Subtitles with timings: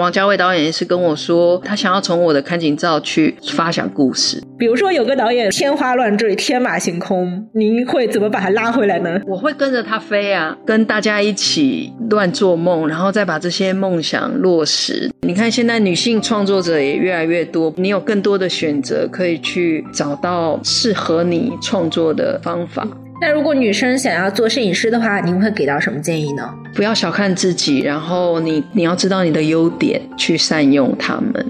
[0.00, 4.42] 王家卫导演也是跟我说，他想要从我的看景照去发想故事。
[4.58, 9.20] 比如说，有个导演天花乱坠、天马行空，您会怎么把他拉回来呢？
[9.28, 15.10] 我会跟着他飞啊，跟大家一起乱做梦，然后再把这些梦想落实。
[15.22, 22.86] 你看，现在女性创作者也越来越多，你有更多的选择，可以去找到适合你创作的方法。
[23.22, 26.54] 那如果女生想要做摄影师的话，您会给到什么建议呢？
[26.74, 31.46] 不要小看自己，然后你你要知道你的优点，去善用它们。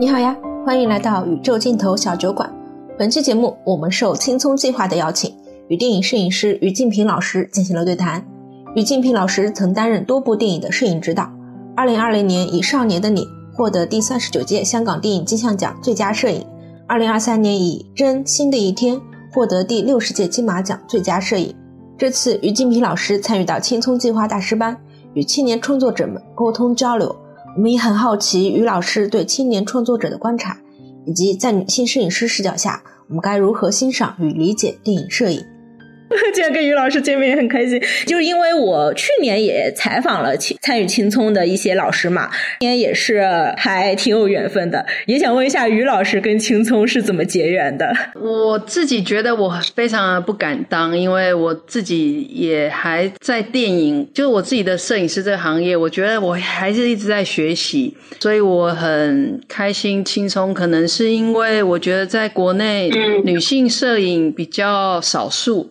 [0.00, 0.36] 你好呀，
[0.66, 2.52] 欢迎来到宇宙尽头小酒馆。
[2.98, 5.32] 本期节目我们受青葱计划的邀请，
[5.68, 8.24] 与电影摄影师于静平老师进行了对谈。
[8.74, 11.30] 于静平老师曾担任多部电影的摄影指导，
[11.76, 13.22] 二零二零年以《少年的你》
[13.54, 16.44] 获得第三十九届香港电影金像奖最佳摄影。
[16.88, 18.96] 二零二三年以《真新的一天》
[19.30, 21.54] 获得第六十届金马奖最佳摄影。
[21.98, 24.74] 这次于静平老师参与到青葱计划大师班，
[25.12, 27.14] 与青年创作者们沟通交流。
[27.54, 30.56] 我们也很好奇于老师对青年创作者的观察，
[31.04, 35.44] 以及在女性摄影师视角下，我们该如何欣赏与理解电影摄影。
[36.32, 43.22] 今天跟于老师见面也很开心，就是因为我去年也采访了青参与青葱的一些老师嘛，今年也是
[43.56, 47.94] 还挺有缘分的，也想问一下于老师跟青葱是怎么结缘的？
[48.14, 62.90] 我自己觉得我非常不敢当，因为我自己也还在电影，就是我自己的摄影师这个行业，我觉得我还是一直在学习，所以我很开心青葱，可能是因为我觉得在国内
[63.24, 65.70] 女性摄影比较少数。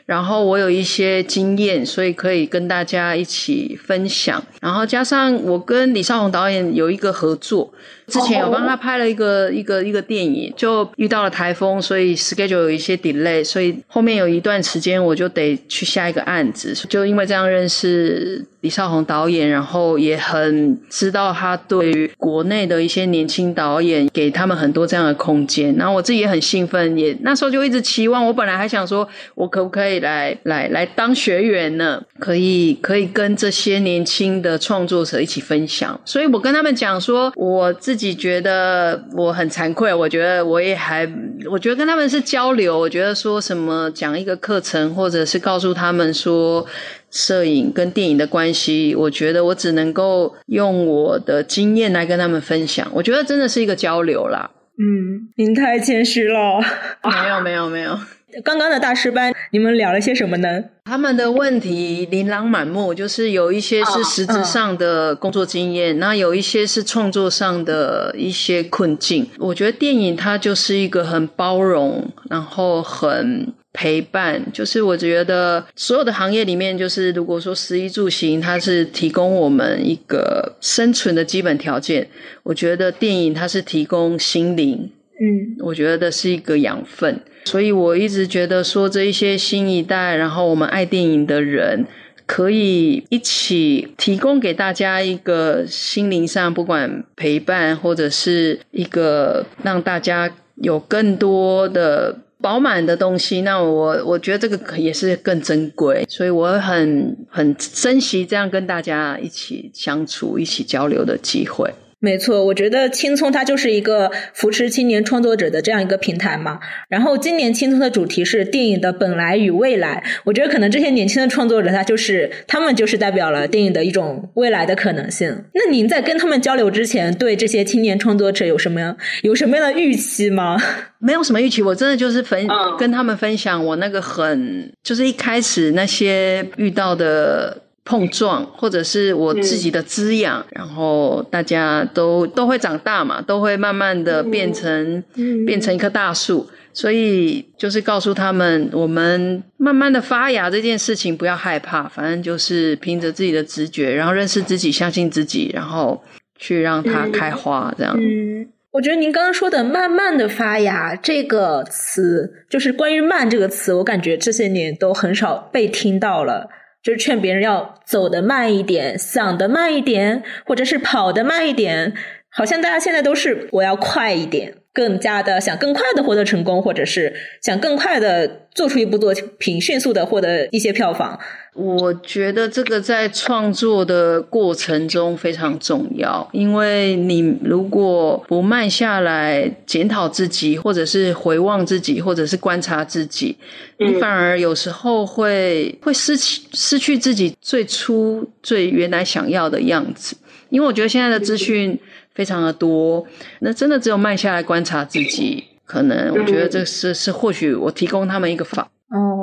[0.11, 4.43] 然后我有一些经验，所以可以跟大家一起分享。
[4.59, 7.73] 然后加上我跟李少红导演有一个合作。
[8.07, 16.73] 之前有帮他拍了一个一个一个电影，就遇到了台风，所以 schedule 有一些 delay，所以后面有一段时间我就得去下一个案子。
[16.89, 25.73] 就因为这样认识李少红导演，然后也很知道他对于国内的一些年轻导演，给他们很多这样的空间。
[25.77, 28.25] 然后我自己也很兴奋，也那时候就一直期望。
[28.25, 32.03] 我本来还想说，我可不可以来来来当学员呢？
[32.19, 35.99] 可以可以跟这些年轻的创作者一起分享。
[36.05, 38.11] 所以我跟他们讲说，我自己。
[38.21, 41.09] 觉得我很惭愧，我觉得我也还，
[41.49, 42.77] 我觉得跟他们是交流。
[42.77, 46.63] 我觉得说什么讲一个课程，或者是告诉他们说
[47.09, 52.87] 摄影跟电影的关系，我觉得我只能够用我的经验来跟他们分享。
[52.93, 54.51] 我觉得真的是一个交流啦。
[54.77, 56.59] 嗯，您太谦虚了。
[57.03, 57.97] 没有，没有，没有。
[58.43, 60.63] 刚刚的大师班，你们聊了些什么呢？
[60.85, 69.27] 他们的问题琳琅满目，就是有一些是实质上的工作经验，那有一些是创作上的一些困境。
[69.37, 74.41] 我觉得电影它就是一个很包容，然后很陪伴。
[74.51, 82.07] 就是我觉得所有的行业里面，就是如果说食衣住行，它是提供我们一个生存的基本条件。
[82.43, 84.91] 我觉得电影它是提供心灵。
[85.23, 91.85] 嗯，我觉得是一个养分，所以我一直觉得说这一些新一代，然后我们爱电影的人，
[92.25, 103.41] 可以一起提供给大家一个心灵上不管陪伴，或者是一个让大家有更多的饱满的东西。
[103.41, 111.71] 那我我觉得这个也是更珍贵，所以我很很珍惜这样跟大家一起相处、一起交流的机会。
[112.03, 116.59] 没错，我觉得青葱它就是一个扶持青年创作者的这样一个平台嘛。
[116.89, 125.45] 然后今年青葱的主题是电影的本来与未来，我觉得可能这些年轻的创作者他就是他们就是代表了电影的一种未来的可能性。
[125.53, 130.57] 那您在跟他们交流之前，对这些青年创作者有什么有什么样的预期吗？
[130.97, 132.47] 没有什么预期，我真的就是分
[132.79, 137.61] 跟他们分享我那个很就是一开始那些遇到的。
[137.83, 145.03] 碰撞，或者是我自己的滋养，然后大家都都会长大嘛，都会慢慢的变成
[145.45, 146.47] 变成一棵大树。
[146.73, 156.01] 所以就是告诉他们，我们慢慢的发芽这件事情不要害怕，反正就是凭着自己的直觉，然后认识自己，相信自己，然后
[156.37, 157.73] 去让它开花。
[157.77, 166.47] 这样，嗯，我觉得您刚刚说的“慢慢的发芽”这个词，就是关于“慢”这个词，我感觉这些年都很少被听到了。
[166.83, 171.93] 就是劝别人要走得慢一点，想得慢一点，或者是跑得慢一点。
[172.29, 181.19] 好像大家现在都是我要快一点，更加的想更快的获得成功，或者是想更快的做出一部作品，迅速的获得一些票房。
[181.53, 193.35] 我觉得这个在创作的过程中非常重要，因为你如果不慢下来检讨自己，或者是回望自己，或者是观察自己，
[193.79, 200.15] 你反而有时候会会失去失去自己最初最原来想要的样子。
[200.49, 201.77] 因为我觉得现在的资讯
[202.13, 203.05] 非常的多，
[203.39, 208.69] 那真的只有慢下来观察自己，可能我觉得这是是或许我提供他们一个法。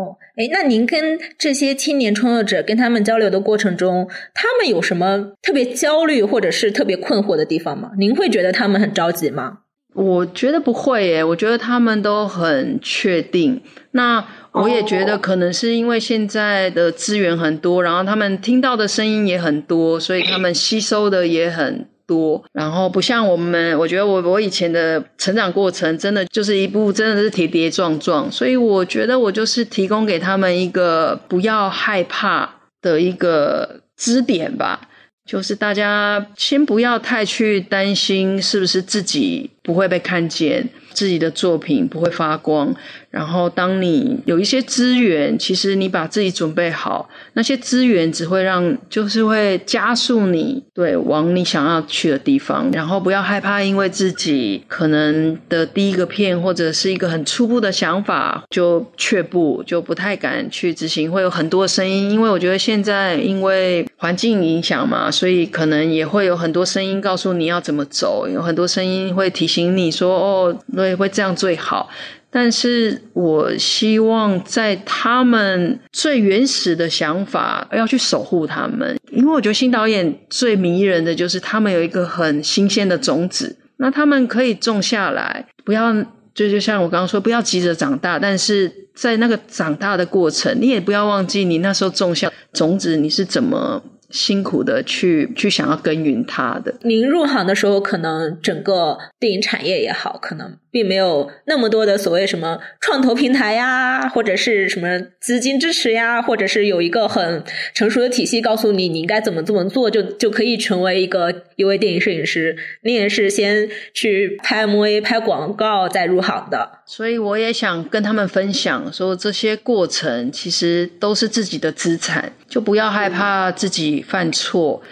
[0.09, 7.91] 哦，哎，那您跟这些青年创作者跟他们交流的过程中，他们有什么特别焦虑或者是特别困惑的地方吗？
[7.99, 9.59] 您会觉得他们很着急吗？
[9.95, 13.61] 我觉得不会耶，我觉得他们都很确定。
[13.93, 21.87] 那我也觉得可能是因为现在的资源很多，然后他们听到的声音也很多，所以他们吸收的也很。
[22.09, 32.51] 多，然后不像我们，我觉得我我以前的成长过程，真的就是一步真的是跌跌撞撞，所以我觉得我就是提供给他们一个不要害怕
[32.81, 34.89] 的一个支点吧，
[35.27, 42.75] 就是大家先不要太去担心是不是自己不会被看见，自己的作品不会发光。
[43.11, 52.71] 然后，当你有一些资源，其实你把自己准备好，那些资源只会让，就是会加速你对往你想要去的地方。
[52.71, 61.11] 然后不要害怕，因为自己可能的第一个片或者是一个很初步的想法就却步，就不太敢去执行。
[61.11, 71.89] 会有很多声音，因为我觉得现在因为环境影响嘛，所以可能也会有很多声音告诉你要怎么走，有很多声音会提醒你说：“哦，对，会这样最好。”
[72.31, 85.93] 但是我希望在他们最原始的想法要去守护他们，因为我觉得新导演最迷人的就是他们有一个很新鲜的种子，那他们可以种下来，不要
[86.35, 93.83] 就就像我刚刚说，不要急着长大，但是在那个长大的过程，你也不要忘记你那时候种下种子，你是怎么。
[94.11, 96.75] 辛苦的去去想要耕耘它的。
[96.81, 107.43] 您入行的时候，可能整个电影产业也好，可能并没有那么多的所谓什么创投平台呀，或者是什么资金支持呀，或者是有一个很
[107.75, 112.57] 成熟的体系告诉你你应该怎么怎么做，就就可以成为一个一位电影摄影师。
[112.83, 123.89] 你也是先去拍 MV、拍广告再入行的，所以我也想跟他们分享，说这些过程其实都是自己的资产，就不要害怕自己。
[124.09, 124.83] 犯错，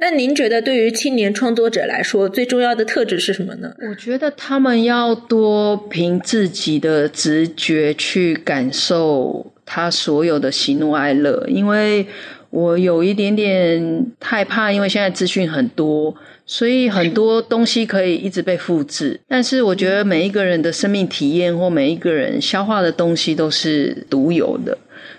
[0.00, 3.74] 那您觉得对于青年创作者来说，最重要的特质是什么呢？
[3.90, 12.06] 我觉得他们要多凭自己的直觉去感受他所有的喜怒哀乐，因为
[12.50, 16.14] 我有一点点害怕，因为现在资讯很多，
[16.46, 19.20] 所以很多东西可以一直被复制。
[19.26, 24.78] 但是我觉得每一个人的生命体验或每一个人消化的东西都是独有的。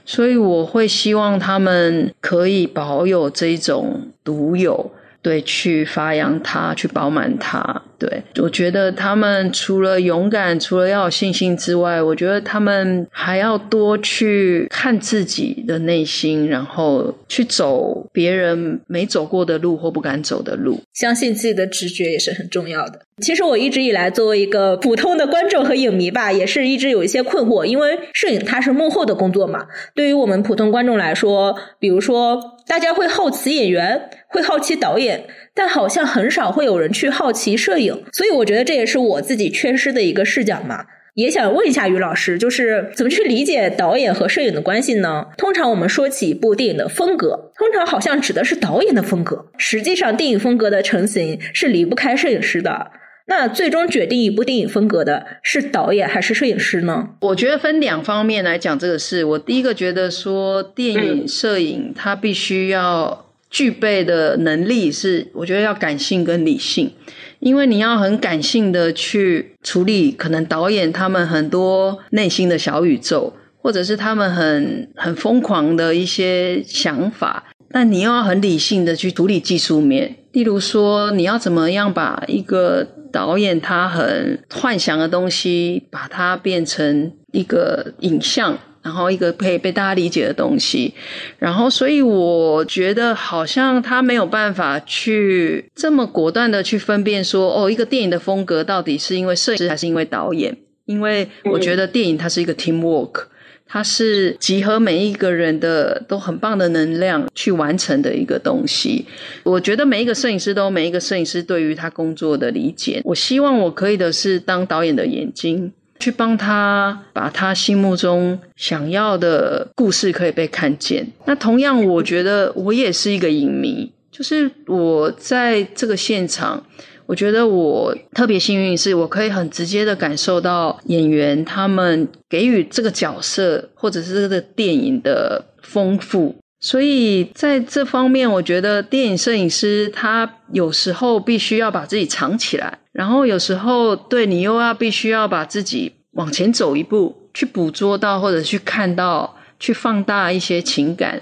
[0.10, 7.84] 所以我会希望他们可以保有这种独有，对，去发扬它，去饱满它。
[7.98, 20.80] 对，我觉得他们除了勇敢，除了要有信心之外，我觉得他们还要多去看自己的内心，然后去走别人没走过的路或不敢走的路。
[20.94, 23.02] 相信自己的直觉也是很重要的。
[23.22, 29.66] 其实我一直以来作为一个普通的观众和影迷吧，也是一直有一些困惑，因为摄影它是幕后的工作嘛。
[29.94, 35.26] 对于我们普通观众来说，比如说大家会好奇演员，会好奇导演。
[35.54, 40.86] 但好像很少会有人去好奇摄影，所以我觉得这也是我自己缺失的一个视角嘛。
[41.16, 45.26] 也想问一下于老师，就是怎么去理解导演和摄影的关系呢？
[45.38, 52.92] 通常我们说起一部电影的风格，通常好像指的是导演的风格，实际上电影风格的成型是离不开摄影师的。
[53.26, 57.10] 那最终决定一部电影风格的是导演还是摄影师呢？
[57.20, 59.26] 我觉得分两方面来讲这个事。
[59.26, 63.29] 我第一个觉得说，电影摄影它必须要。
[63.50, 66.92] 具备的能力是，我觉得要感性跟理性，
[67.40, 88.58] 因为你要很感性的去处理可能导演他们很多内心的小宇宙，或者是他们很很疯狂的一些想法，但你又要很理性的去处理技术面，例如说你要怎么样把一个导演他很幻想的东西，把它变成一个影像。
[88.90, 90.92] 然后一个可以被大家理解的东西，
[91.38, 100.58] 然后所以我觉得好像他没有办法去这么果断的去分辨说，哦，一个电影的风格到底是因为摄影师还是因为导演？
[100.86, 103.26] 因为我觉得电影它是一个 team work，
[103.68, 109.06] 它是集合每一个人的都很棒的能量去完成的一个东西。
[109.44, 113.00] 我觉得每一个摄影师都每一个摄影师对于他工作的理解。
[113.06, 115.72] 我希望我可以的是当导演的眼睛。
[116.00, 121.06] 去帮他把他心目中想要的故事可以被看见。
[121.26, 126.64] 那同样，我觉得我也是一个影迷，就是我在这个现场。
[127.06, 151.22] 我觉得我特别幸运，是我可以很直接的感受到演员他们给予这个角色或者是这个电影的丰富，所以在这方面，我觉得电影摄影师他有时候必须要把自己藏起来，然后有时候对你又要必须要把自己往前走一步，去捕捉到或者去看到，去放大一些情感，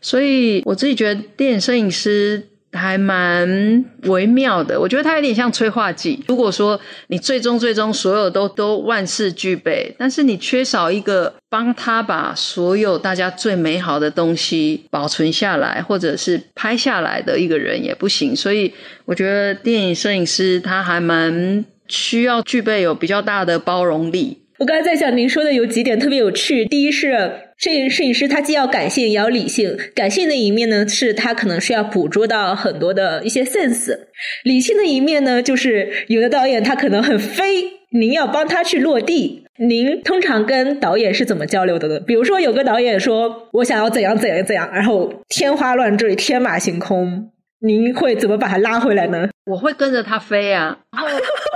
[0.00, 2.48] 所以我自己觉得电影摄影师。
[2.76, 6.22] 还蛮微妙的，我觉得它有点像催化剂。
[6.28, 6.78] 如果说
[7.08, 18.36] 你最终最终所有都都万事俱备，但是你缺少一个帮他把所有大家最美好的东西保存下来，或者是拍下来的一个人也不行。
[18.36, 18.72] 所以
[19.06, 24.42] 我觉得电影摄影师他还蛮需要具备有比较大的包容力。
[24.58, 26.64] 我刚才在想，您说的有几点特别有趣。
[26.64, 29.76] 第一是摄影摄影师，他既要感性，也要理性。
[29.94, 33.96] 感性的一面呢，是他可能是要捕捉到很多的一些 sense；
[34.44, 39.44] 理性的一面呢，就是有的导演他可能很飞，您要帮他去落地。
[39.58, 41.98] 您通常跟导演是怎么交流的呢？
[42.00, 47.30] 比如说，有个导演说我想要怎样怎样怎样，然后天花乱坠、天马行空。
[47.66, 49.28] 您会怎么把他拉回来呢？
[49.44, 51.08] 我会跟着他飞啊，然 后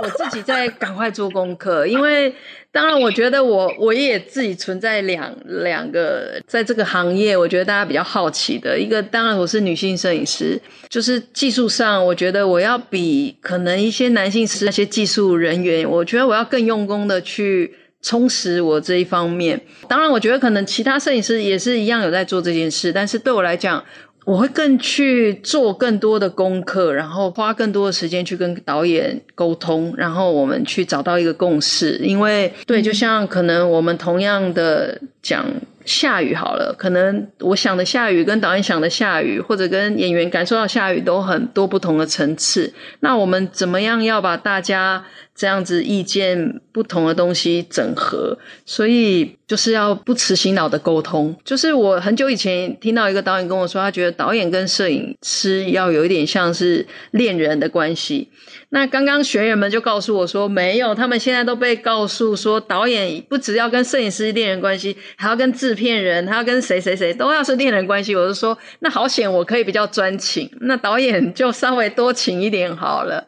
[0.02, 2.32] 我自己在赶快做功课，因为
[2.72, 19.60] 当然我觉得我我也自己存在两两个在这个行业，我觉得大家比较好奇的一个，当然我是女性摄影师，就是技术上我觉得我要比可能一些男性是那些技术人员，我觉得我要更用功的去充实我这一方面。
[19.88, 23.84] 当然，我觉得可能其他摄影师也是一样有在做这件事，但是对我来讲。
[24.24, 31.98] 我会更去做更多的功课，然后花更多的时间去跟导演沟通，然后我们去找到一个共识。
[32.02, 35.46] 因为对，就像可能我们同样的讲
[35.90, 42.72] 下雨好了，可能我想的下雨跟导演想的下雨，或者跟演员感受到下雨都很多不同的层次。
[43.00, 45.04] 那我们怎么样要把大家？
[45.32, 51.34] 这样子意见不同的东西整合，所以就是要不辞辛劳的沟通。
[51.42, 58.28] 就是我很久以前听到一个导演跟我说，他觉得导演跟摄影师要有一点像是恋人的关系。
[58.72, 68.14] 那刚刚学员们就告诉我说，没有，他们现在都被告诉说，导演不只要跟摄影师恋人关系，还要跟制片人，还要跟谁谁谁都要是恋人关系。
[68.14, 73.26] 我就说，那好险，我可以比较专情，那导演就稍微多情一点好了。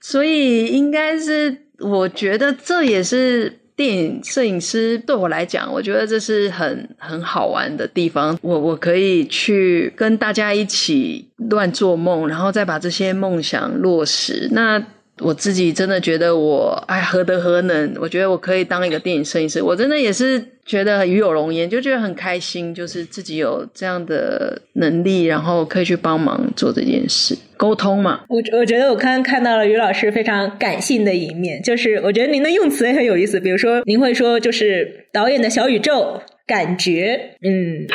[0.00, 8.38] 所以应该是，我觉得这也是电影摄影师对我来讲，我觉得这是很很好玩的地方。
[8.40, 14.48] 我我可以去跟大家一起乱做梦，然后再把这些梦想落实。
[14.52, 14.82] 那
[15.18, 17.94] 我自己真的觉得我哎何德何能？
[18.00, 27.36] 我觉得我可以当一个电影摄影师，我真的也是觉得与有荣焉，就觉得很开心，就是自己有这样的能力，然后可以去帮忙做这件事。
[27.56, 37.86] 沟通嘛，我我觉得我刚刚看到了于老师非常感性的一面，就是我觉得您的用词也很有意思，比如说您会说就是导演的小宇宙感觉，嗯，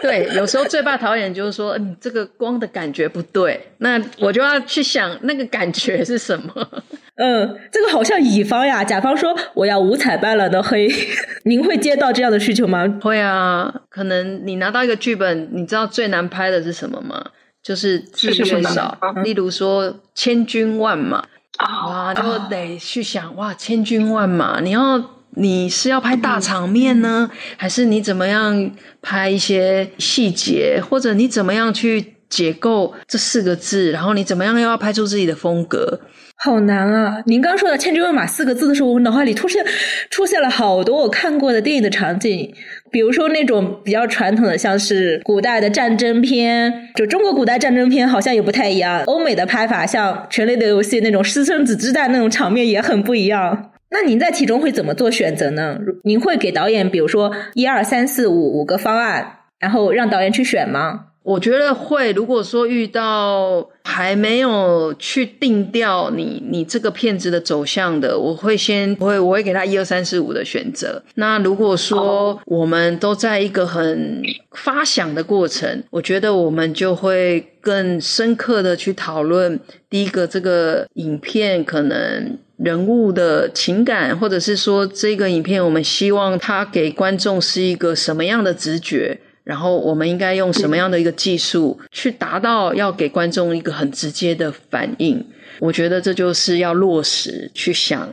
[0.00, 6.84] 对，有时候最怕导演就是说，嗯，这个光的感觉不对，那我就要去想那个感觉是什么。
[7.18, 10.88] 嗯，这个好像乙方呀，甲方说我要五彩斑斓的黑，
[11.44, 12.86] 您会接到这样的需求吗？
[13.02, 17.22] 会啊，可能你拿到一个剧本，你知道最难拍的是什么吗？
[17.60, 21.24] 就是字越少，例如说千军万马，
[21.58, 28.70] 哇，就得去想哇，千军万马，你要你是要拍大场面呢，还是你怎么样
[29.02, 36.00] 拍一些细节，或者你怎么样去解构这四个字，然后你怎么样又要拍出自己的风格？
[36.40, 37.20] 好难啊！
[37.26, 39.64] 您刚说的“千军万马”四个字的时候，我脑海里出现
[40.08, 42.54] 出现了好多我看过的电影的场景，
[42.92, 49.02] 比如说那种比较传统的，像是古代的战争片，就中国古代战争片好像也不太一样。
[49.06, 53.72] 欧美的拍法，像《权力的游戏》那种私生子之战那种场面也很不一样。
[53.90, 55.76] 那您在其中会怎么做选择呢？
[56.04, 61.06] 您会给导演，比如说一二三四五五个方案，然后让导演去选吗？
[61.22, 62.12] 我觉得会。
[62.12, 71.02] 如果说遇到还没有去定掉你你这个片子的走向的，我会先我会我会给他一二三四五的选择。
[71.16, 74.22] 那如果说我们都在一个很
[74.52, 79.60] 发想的过程，我觉得我们就会更深刻的去讨论
[79.90, 89.20] 第一个这个影片可能人物的情感，或者是说这个影片我们希望它给观众是一个什么样的直觉。
[89.48, 95.24] 然后我们应该用什么样的一个技术去达到要给观众一个很直接的反应？
[95.60, 98.10] 我觉得这就是要落实去想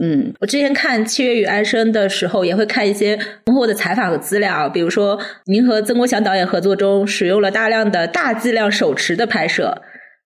[0.00, 9.82] 嗯，我之前看《七月与安生》的时候，也会看一些幕后的采访和资料，比如说您和曾国祥导演合作中，使用了大量的大剂量手持的拍摄。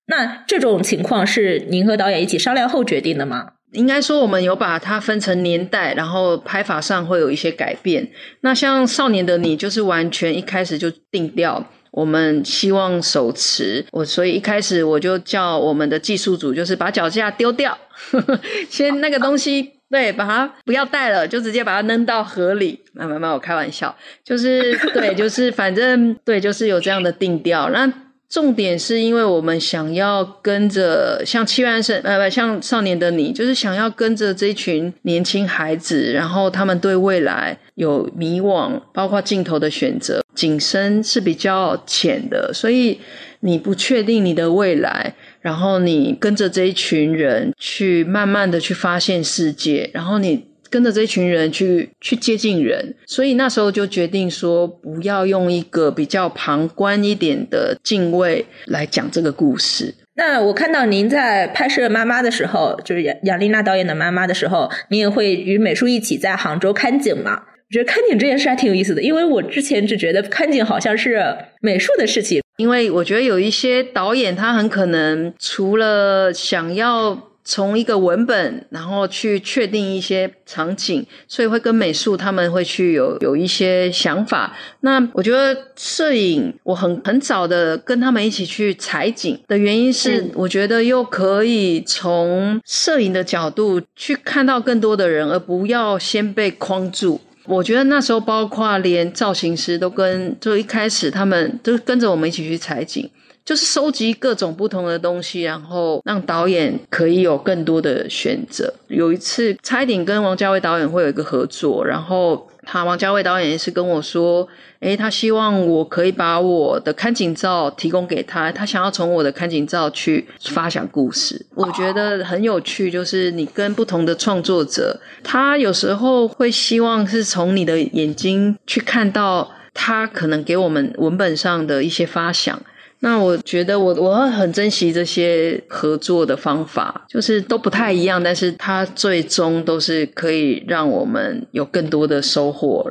[0.07, 3.55] 那这种情况是您和导演一起商量后决定的吗？
[3.73, 8.11] 应该说，我们有把它分成年代，然后拍法上会有一些改变。
[8.41, 17.77] 那像《少年的你》就是完全一开始就定调，我们希望手持我，所以一开始我就叫我们的技术组，就是把脚架丢掉，
[18.69, 22.81] 先那个东西，对，把它不要带了，就直接把它扔到河里。
[22.93, 27.71] 慢慢慢，我开玩笑，就是对，就是反正对，就是有这样的定调。
[27.71, 27.91] 那
[28.31, 43.01] 重点是因为我们想要跟着像七万生呃不像少年的你，就是想要跟着这群年轻孩子，然后他们对未来有迷惘，包括镜头的选择，景深是比较浅的，所以
[43.41, 50.50] 你不确定你的未来，然后你跟着这一群人去慢慢的去发现世界，然后你。
[50.71, 59.95] 跟着这群人去去接近人，所以那时候就决定说，不要用一个比较旁观一点的敬畏来讲这个故事。
[60.15, 67.33] 那我看到您在拍摄妈妈的时候，就是杨杨丽娜导演的妈妈的时候，您也会与美术一起在杭州看景嘛？
[67.33, 71.23] 我觉得看景这件事还挺有意思的，因为我之前只觉得看景好像是
[71.61, 77.30] 美术的事情，因为我觉得有一些导演他很可能除了想要。
[77.51, 84.57] 从一个文本，然后去确定一些场景，所以会跟美术他们会去有有一些想法。
[84.83, 97.21] 那我觉得摄影，我很很早的跟他们一起去采景的原因是，我觉得又可以从摄影的角度去看到更多的人，而不要先被框住。
[97.47, 103.11] 我觉得那时候，包括连造型师都跟就一开始他们都跟着我们一起去采景。
[103.45, 108.73] 就是收集各种不同的东西，然后让导演可以有更多的选择。
[108.89, 114.47] 有一次，差一点跟王家卫导演会有一个合作，然后他王家卫导演也是跟我说
[114.81, 132.63] ：“诶，他希望我可以把我的看景照提供给他，他想要从我的看景照去发想故事。”我觉得很有趣，就是你跟不同的创作者，他有时候会希望是从你的眼睛去看到他可能给我们文本上的一些发想。
[133.03, 142.91] 那我觉得我我会很珍惜这些合作的方法，就是都不太一样，但是它最终都是可以让我们有更多的收获。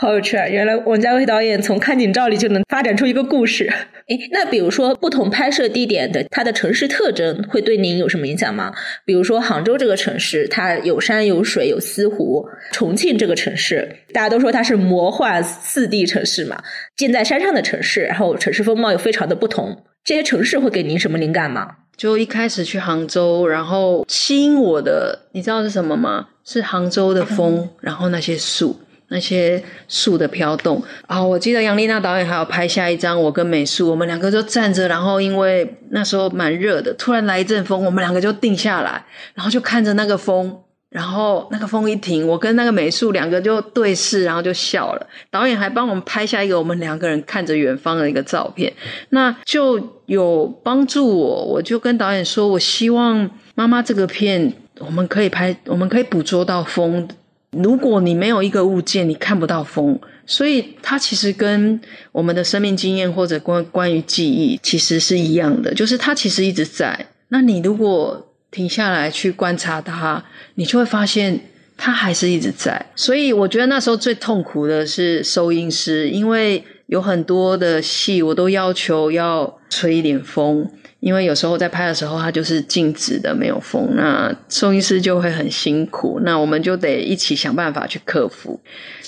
[0.00, 0.48] 好有趣啊！
[0.48, 3.70] 原来王家卫导演从看景照里就能发展出一个故事。
[4.08, 8.72] 诶，那比如说不同拍摄地点的它的城市特征会对您有什么影响吗？
[9.04, 16.58] 比如说杭州这个城市，它有山有水有西湖；重庆这个城市，大家都说它是魔幻四 D 城市嘛，
[16.96, 19.84] 建在山上的城市，然后城市风貌又非常的不同。
[20.02, 21.76] 这些城市会给您什么灵感吗？
[21.94, 26.28] 就一开始去杭州，然后吸引我的，你知道是什么吗？
[26.42, 28.80] 是杭州的风，然后那些树。
[29.10, 31.20] 那些树的飘动啊！
[31.20, 40.56] 我记得杨丽娜导演还有拍下一张，我跟美术，我们两个就站着，然后因为那时候蛮热的，突然来一阵风，我们两个就定下来，然后就看着那个风，
[40.90, 45.04] 然后那个风一停，我跟那个美术两个就对视，然后就笑了。
[45.28, 48.72] 导演还帮我们拍下一个我们两个人看着远方的一个照片，
[49.08, 51.44] 那就有帮助我。
[51.46, 57.08] 我就跟导演说，我希望妈妈这个片我们可以拍，我们可以捕捉到风。
[57.50, 61.80] 如果你没有一个物件，你看不到风，所以它其实跟
[62.12, 67.06] 我们的生命经验或者关关于记忆其实是一样的，就是它其实一直在。
[67.28, 71.40] 那你如果停下来去观察它，你就会发现
[71.76, 72.86] 它还是一直在。
[72.94, 80.70] 所以我觉得那时候最痛苦的是收音师，因为有很多的戏我都要求要吹一点风。
[81.00, 86.20] 因为有时候在拍的时候，它就是静止的，没有风，那收音师就会很辛苦。
[86.22, 88.60] 那我们就得一起想办法去克服。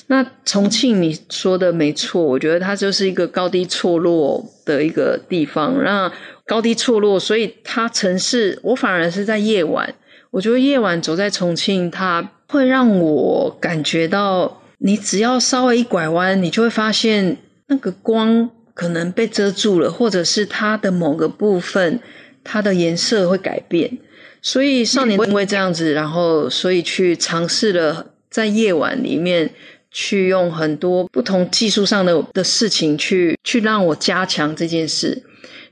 [0.06, 5.84] 那重庆你说的没错，我觉得它就是一个高低错落的一个地方。
[5.84, 6.10] 那
[6.46, 9.94] 高低错落，所以它城市，我反而是在夜晚。
[10.30, 18.50] 我觉得夜晚走在重庆，它会让我感觉到，你只要稍微一拐弯，你就会发现那个光。
[18.74, 22.00] 可能被遮住了，或者是它的某个部分，
[22.42, 23.98] 它的颜色会改变。
[24.40, 29.50] 所以少年因为这样子，然后所以去尝试了在夜晚里面
[29.90, 35.22] 去用很多不同技术上的的事情去去让我加强这件事。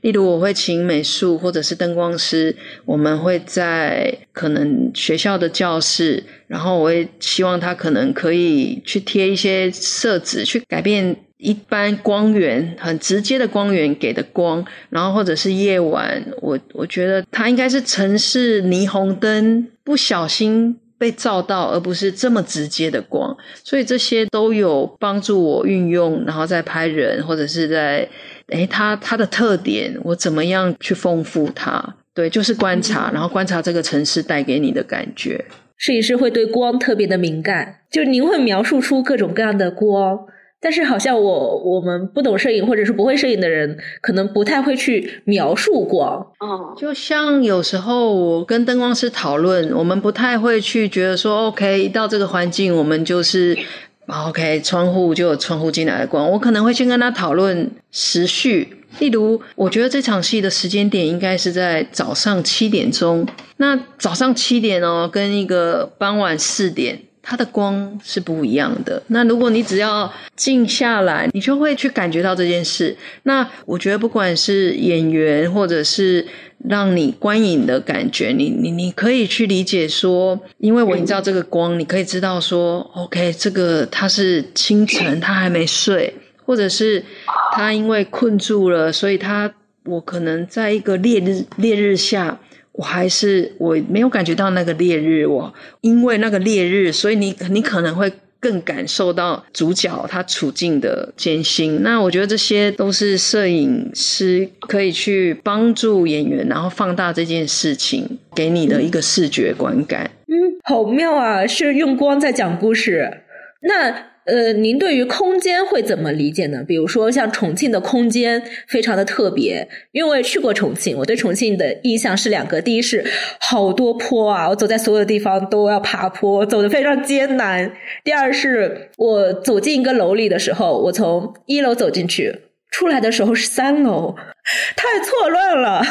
[0.01, 11.15] 例如，我会请美术或者是灯光师，我们会在可能学校的教室，然后我会希望他可能可以去贴一些色纸，去改变。
[11.41, 28.07] 一般光源很直接的光源给的光，然后或者是夜晚，我我觉得它应该是城市霓虹灯不小心被照到，而不是这么直接的光，所以这些都有帮助我运用，然后再拍人或者是在，
[28.49, 31.95] 诶，它它的特点，我怎么样去丰富它？
[32.13, 35.43] 对，就是观察，然后观察这个城市带给你的感觉。
[35.77, 40.19] 摄影师会对光特别的敏感，就是您会描述出各种各样的光。
[40.61, 46.19] 但是好像我我们不懂摄影或者是不会摄影的人，可能不太会去描述光。
[46.39, 53.57] 哦，就像有时候我跟灯光师讨论，我们不太会去觉得说，OK，一到这个环境，我们就是
[54.05, 56.29] OK，窗户就有窗户进来的光。
[56.29, 58.67] 我可能会先跟他讨论时序，
[58.99, 63.25] 例如，我觉得这场戏的时间点应该是在早上七点钟。
[63.57, 66.99] 那早上七点哦，跟一个傍晚四点。
[67.23, 69.01] 它的光是不一样的。
[69.07, 72.95] 那如果你只要静下来，你就会去感觉到这件事。
[73.23, 76.25] 那我觉得，不管是演员，或者是
[76.67, 86.13] 让你观影的感觉，你你你可以去理解说，因为我营造这个光，你可以知道说，OK，这个他是清晨，他还没睡，
[86.45, 87.03] 或者是
[87.51, 89.53] 他因为困住了，所以他
[89.85, 92.39] 我可能在一个烈日烈日下。
[92.73, 101.83] 我还是我没有感觉到那个烈日，我因为那个烈日，所以你你可能会更感受到主角他处境的艰辛。
[101.83, 110.09] 那我觉得这些都是摄影师可以去帮助演员，然后放大这件事情给你的一个视觉观感。
[110.27, 111.45] 嗯，好妙啊！
[111.45, 113.21] 是用光在讲故事。
[113.61, 114.10] 那。
[114.25, 116.63] 呃，您对于空间会怎么理解呢？
[116.67, 123.03] 比如说，像重庆的空间非常的特别，因为我也去过重庆，我对重庆的印象是两个：第一是
[123.39, 127.67] 好多坡啊，我走在所有的地方都要爬坡，走的非常艰难；
[128.03, 132.33] 第二是我走进一个楼里的时候，我从一楼走进去，
[132.69, 134.15] 出来的时候是三楼，
[134.75, 135.81] 太错乱了。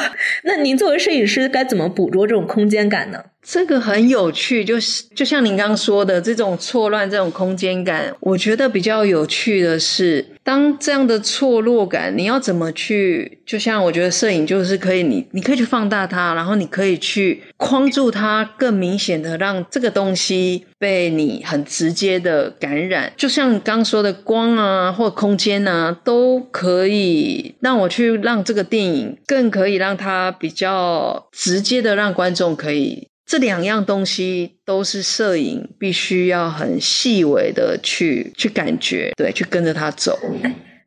[0.44, 3.24] 那您作为摄影师，该怎么捕捉这种空间感呢？
[3.42, 13.38] 这个很有趣，就是就像您刚刚说的这种错乱、这种空间感，我觉得比较有趣的是，当这样的错落感，你要怎么去？
[13.46, 23.10] 就像我觉得摄影就是可以，你你可以去放大它，然后你可以去框住它，更明显的让这个东西被你很直接的感染。
[23.16, 33.08] 就像刚说的光啊，或空间啊，都可以让我去让这个电影更可以让它比较直接的让观众可以。
[33.26, 40.18] 这两样东西都是摄影必须要很细微的去去感觉，对，去跟着他走。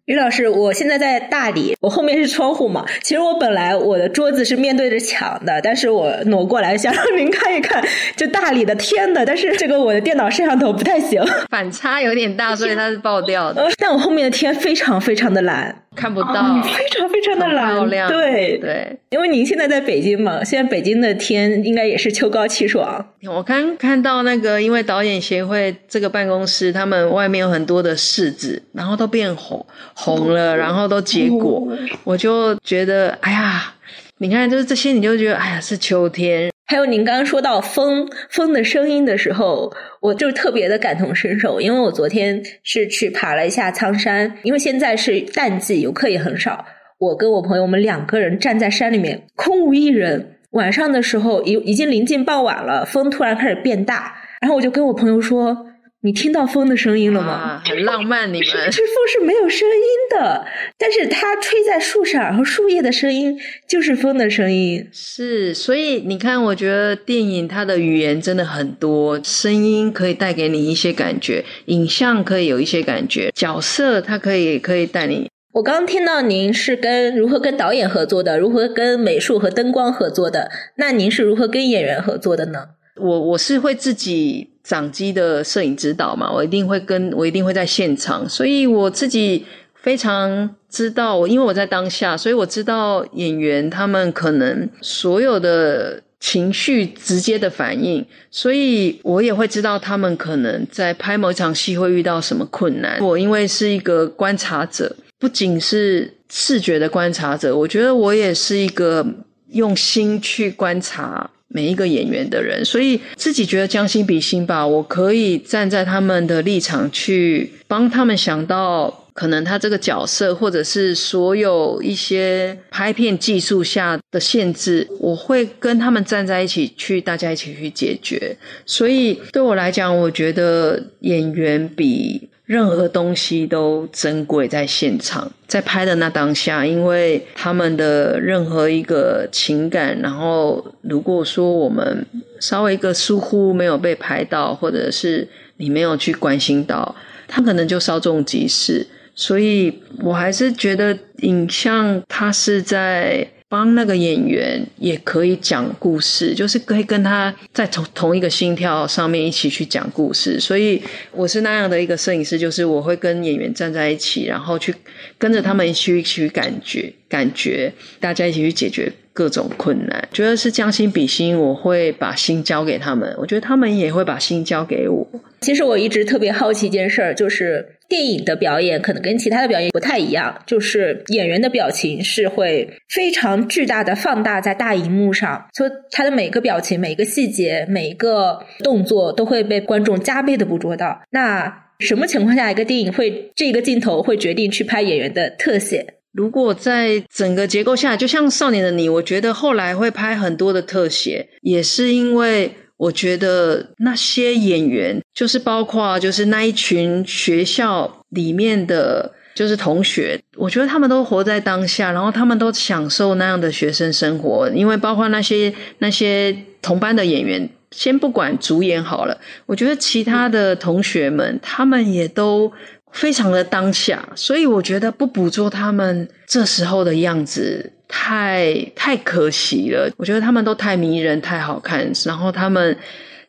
[0.06, 2.86] 于老师，我现在在大理，我后面是窗户嘛。
[3.02, 7.82] 其实我本来我的桌子是面对着墙的，但是我挪过来想让您看一看，
[8.18, 9.26] 就大理的天的。
[9.26, 13.66] 但是这个我的电脑摄像头不太行，反差有点大，所以它是爆掉的。
[13.80, 15.83] 但我后面的天非常非常的蓝。
[15.96, 18.98] 看不到，非常非常的蓝，对对。
[19.10, 23.06] 因为您现在在北京嘛，现在北京的天应该也是秋高气爽。
[23.28, 31.68] 我刚看到那个，因为导演协会这个办公室，他们外面有很多的柿子，然后都变红红了，然后都结果，
[32.04, 33.74] 我就觉得，哎呀，
[34.18, 36.53] 你看，就是这些，你就觉得，哎呀，是秋天。
[36.66, 39.72] 还有您刚刚说到风风的声音的时候，
[40.02, 46.66] 我就特别的感同身受，因为我昨天是去爬了一下苍山，因为现在是淡季，游客也很少。
[47.00, 50.38] 我跟我朋友，我们两个人站在山里面，空无一人。
[50.52, 55.68] 晚上的时候，已已经临近傍晚了，风突然开始变大，然后我就跟我朋友说。
[56.06, 57.62] 你听到风的声音了吗？
[57.66, 58.46] 很浪漫，你们。
[58.70, 60.46] 这风是没有声音的，
[60.78, 63.40] 但是它吹在树上，然后树叶的声音
[63.70, 64.86] 就是风的声音。
[64.92, 75.30] 是，所以你看，我觉得电影它的语言真的很多，声音可以带给你一些感觉，影像可以有一些感觉，角色它可以可以带你。
[75.54, 82.60] 我刚刚听到您是跟如何跟导演合作的，如何跟美术和灯光合作的，那您是如何跟演员合作的呢？
[83.02, 84.50] 我我是会自己。
[84.64, 89.46] 掌机的摄影指导嘛，我一定会跟我一定会在现场，所以我自己
[89.76, 102.98] 非常知道，因为我在当下，所以我知道演员他们可能所有的情绪直接的反应，所以我也会知道他们可能在拍某场戏会遇到什么困难。
[103.02, 109.06] 我因为是一个观察者，不仅是视觉的观察者，我觉得我也是一个
[109.50, 111.30] 用心去观察。
[111.54, 114.66] 每一个演员的人，所以自己觉得将心比心吧。
[114.66, 128.36] 我可以站在他们的立场去帮他们想到，可能他这个角色，或者是所有一些拍片技术下的限制，我会跟他们站在一起，去大家一起去解决。
[128.66, 132.30] 所以对我来讲，我觉得演员比。
[132.54, 142.06] 任何东西都珍贵，在现场，在拍的那当下，因为他们的任何一个情感，然后如果说我们
[142.40, 146.96] 稍微一个疏忽没有被拍到，或者是你没有去关心到，
[147.28, 148.86] 他可能就稍纵即逝。
[149.16, 153.28] 所以我还是觉得影像它是在。
[153.54, 160.40] 帮那个演员也可以讲故事，就是可以跟他在同同一个心跳上面一起去讲故事。
[160.40, 164.74] 所以我是那样的一个摄影师，就是我会跟演员站在一起，然后去
[165.20, 170.10] 跟着他们一起去感觉，感觉大家一起去解决各种困难。
[170.12, 175.08] 觉得是将心比心，我会把心交给他们，我觉得他们也会把心交给我。
[175.42, 177.78] 其实我一直特别好奇一件事儿，就是。
[177.90, 191.04] 电影的表演可能跟其他的表演不太一样，就是演员的表情是会非常巨大的放大在大荧幕上，所以他的每个表情、每个细节、每一个动作都会被观众加倍的捕捉到。
[191.12, 195.86] 那什么情况下一个电影会这个镜头会决定去拍演员的特写？
[196.14, 202.56] 如果在整个结构下，就像《少年的你》，我觉得后来会拍很多的特写，也是因为。
[202.76, 214.50] 我觉得那些演员，就是包括就是那一群学校里面的，就是同学，我觉得他们都活在当下，然后他们都享受那样的学生生活。
[214.50, 222.52] 因为包括那些那些同班的演员，先不管主演好了，我觉得其他的同学们，他们也都
[222.94, 227.74] 非常的当下，所以我觉得不捕捉他们这时候的样子。
[227.96, 232.76] 太太可惜了，我觉得他们都太迷人、太好看，然后他们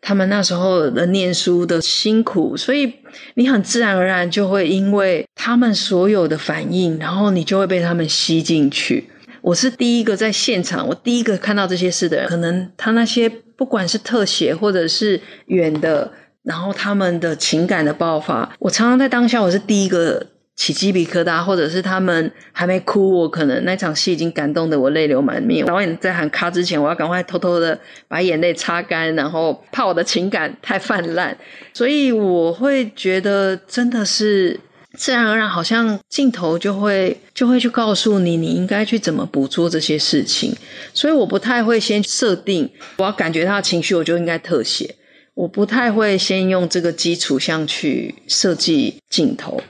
[0.00, 2.90] 他们那时候的念书的辛苦，所以
[3.34, 9.04] 你很自然而然就会因为他们所有的反应，然后你就会被他们吸进去。
[9.42, 16.10] 我是第一个在现场，我第一个看到这些事的人，可能他那些不管是特写或者是远的，
[16.44, 20.24] 然后他们的情感的爆发，我常常在当下，我是第一个。
[20.56, 25.66] 起鸡皮疙瘩，或者是他们还没哭，我可能那场戏已经感动的我泪流满面。
[25.66, 27.76] 导演在喊卡之前，我要赶快偷偷的
[28.06, 31.36] 把眼泪擦干，然后怕我的情感太泛滥，
[31.72, 34.60] 所以我会觉得真的是
[34.96, 40.54] 自然而然，好像镜头就会就会去告诉你，你应该去怎么捕捉这些事情。
[40.92, 44.94] 所以我不太会先设定，我要感觉他的情绪，我就应该特写。
[45.34, 49.60] 我不太会先用这个基础像去设计镜头。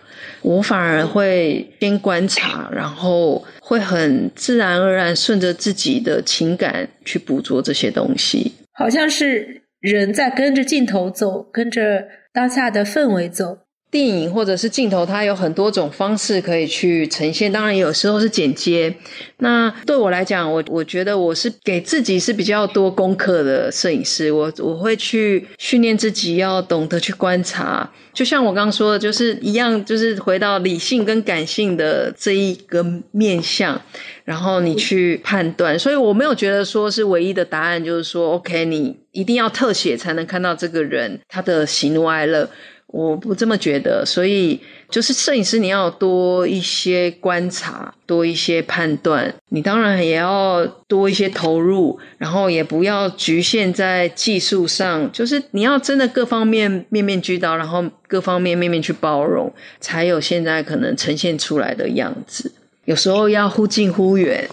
[0.43, 13.64] 我反而会先观察，然后会很自然而然顺着自己的情感去捕捉这些东西，好像是人在跟着镜头走，跟着当下的氛围走。
[13.95, 17.53] 电影或者是镜头，它有很多种方式可以去呈现。
[17.53, 18.93] 当然，有时候是剪接。
[19.39, 24.33] 那对我来讲，我我觉得我是给自己是比较多功课的摄影师。
[24.33, 27.89] 我我会去训练自己，要懂得去观察。
[28.13, 33.81] 就像我刚刚说的，就是一样，就是回到理性跟感性的这一个面向，
[34.25, 35.79] 然后你去判断。
[35.79, 42.51] 所以我没有觉得说是唯一的答案，就是说，OK，你一定要特写才能看到这个人他的喜怒哀乐。
[42.95, 62.53] 我不这么觉得，所以就是摄影师，你要多一些观察，多一些判断，你当然也要多一些投入，然后也不要局限在技术上，就是你要真的各方面面面俱到，然后各方面面面去包容，才有现在可能呈现出来的样子。
[62.85, 64.49] 有时候要忽近忽远。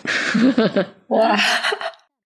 [1.10, 1.38] 哇，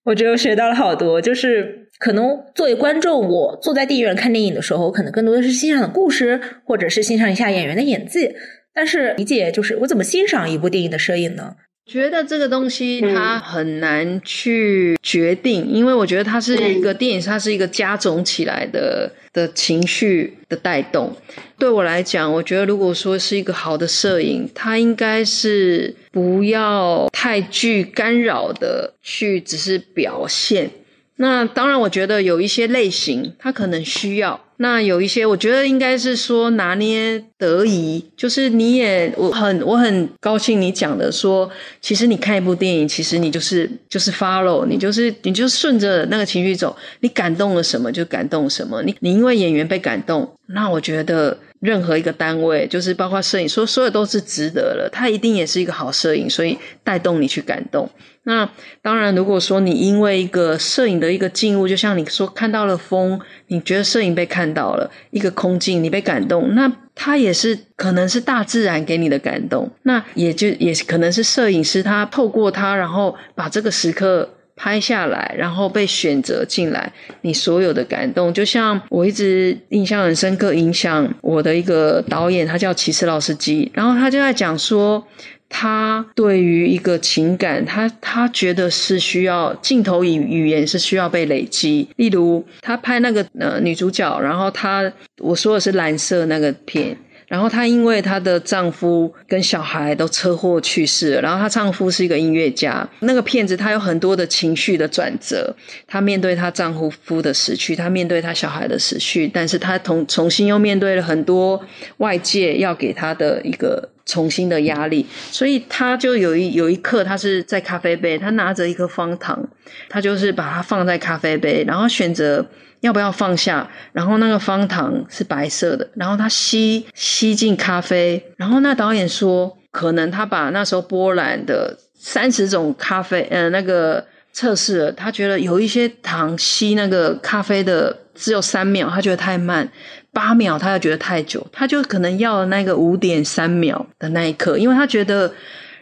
[0.05, 1.81] 我觉得我学到了好多，就是。
[1.97, 8.35] 可能作为观众，我坐在电影院看电影的时候，可能更多的是欣赏的故事，或者是欣赏一下演员的演技。
[8.73, 11.55] 但是理解就是我怎么欣赏一部电影的摄影呢？
[11.85, 21.15] 觉得这个东西它很难去决定，因为我觉得它是一个电影，它是一个加总起来的的情绪的带动。
[21.59, 30.71] 对我来讲，我觉得如果说是一个好的摄影，它应该是不要太具干扰的去只是表现。
[31.17, 38.03] 那当然，我觉得有一些类型，它可能需要；那有一些，我觉得应该是说拿捏得宜。
[38.15, 41.49] 就是你也，我很我很高兴你讲的说，
[41.81, 48.81] 其实你看一部电影，其实你就是就是 follow，你就是你就顺着那个情绪走，你感动了什么就感动什么。
[48.83, 51.37] 你你因为演员被感动，那我觉得。
[51.65, 54.89] 任何一个单位，就是包括摄影，说所有都是值得了。
[54.91, 57.89] 他一定也是一个好摄影，所以带动你去感动。
[58.23, 58.49] 那
[58.81, 69.69] 当然，如果说你因为一个摄影的一个静物，就像你说看到了风，你觉得摄影被看到了一个空镜，你被感动，那它也是可能是大自然给你的感动。
[69.83, 74.29] 那也就也可能是摄影师他透过他，然后把这个时刻。
[74.55, 76.91] 拍下来，然后被选择进来，
[77.21, 85.05] 你所有的感动，就像我一直印象很深刻，影响我的一个导演，他叫齐斯劳斯基，然后他就在讲说，
[85.49, 91.87] 他对于一个情感，他他觉得是需要镜头语语言是需要被累积。
[91.97, 96.97] 例如，他拍那个呃女主角，然后他我说的是蓝色那个片。
[97.27, 102.87] 然后她因为她的丈夫跟小孩都车祸去世了，然后她丈夫是一个音乐家。
[102.99, 105.55] 那个骗子她有很多的情绪的转折，
[105.87, 111.61] 她面对她丈夫的死去，她面对她小孩的死去，但是她重重新又面对了很多
[111.97, 119.47] 外界要给她的一个重新的压力，所以她就有一有一刻，她是在咖啡杯，她拿着一颗方糖，
[119.89, 122.45] 她就是把它放在咖啡杯，然后选择。
[122.81, 123.67] 要不要放下？
[123.91, 139.65] 然后那个方糖是白色的，然后他吸吸进咖啡，然后那导演说，可能他把那时候波兰的三十种咖啡，呃，那个测试了，他觉得有一些糖吸那个咖啡的只有三秒，他觉得太慢；
[140.11, 145.33] 八秒他又觉得太久，他就可能要那个五点三秒的那一刻，因为他觉得。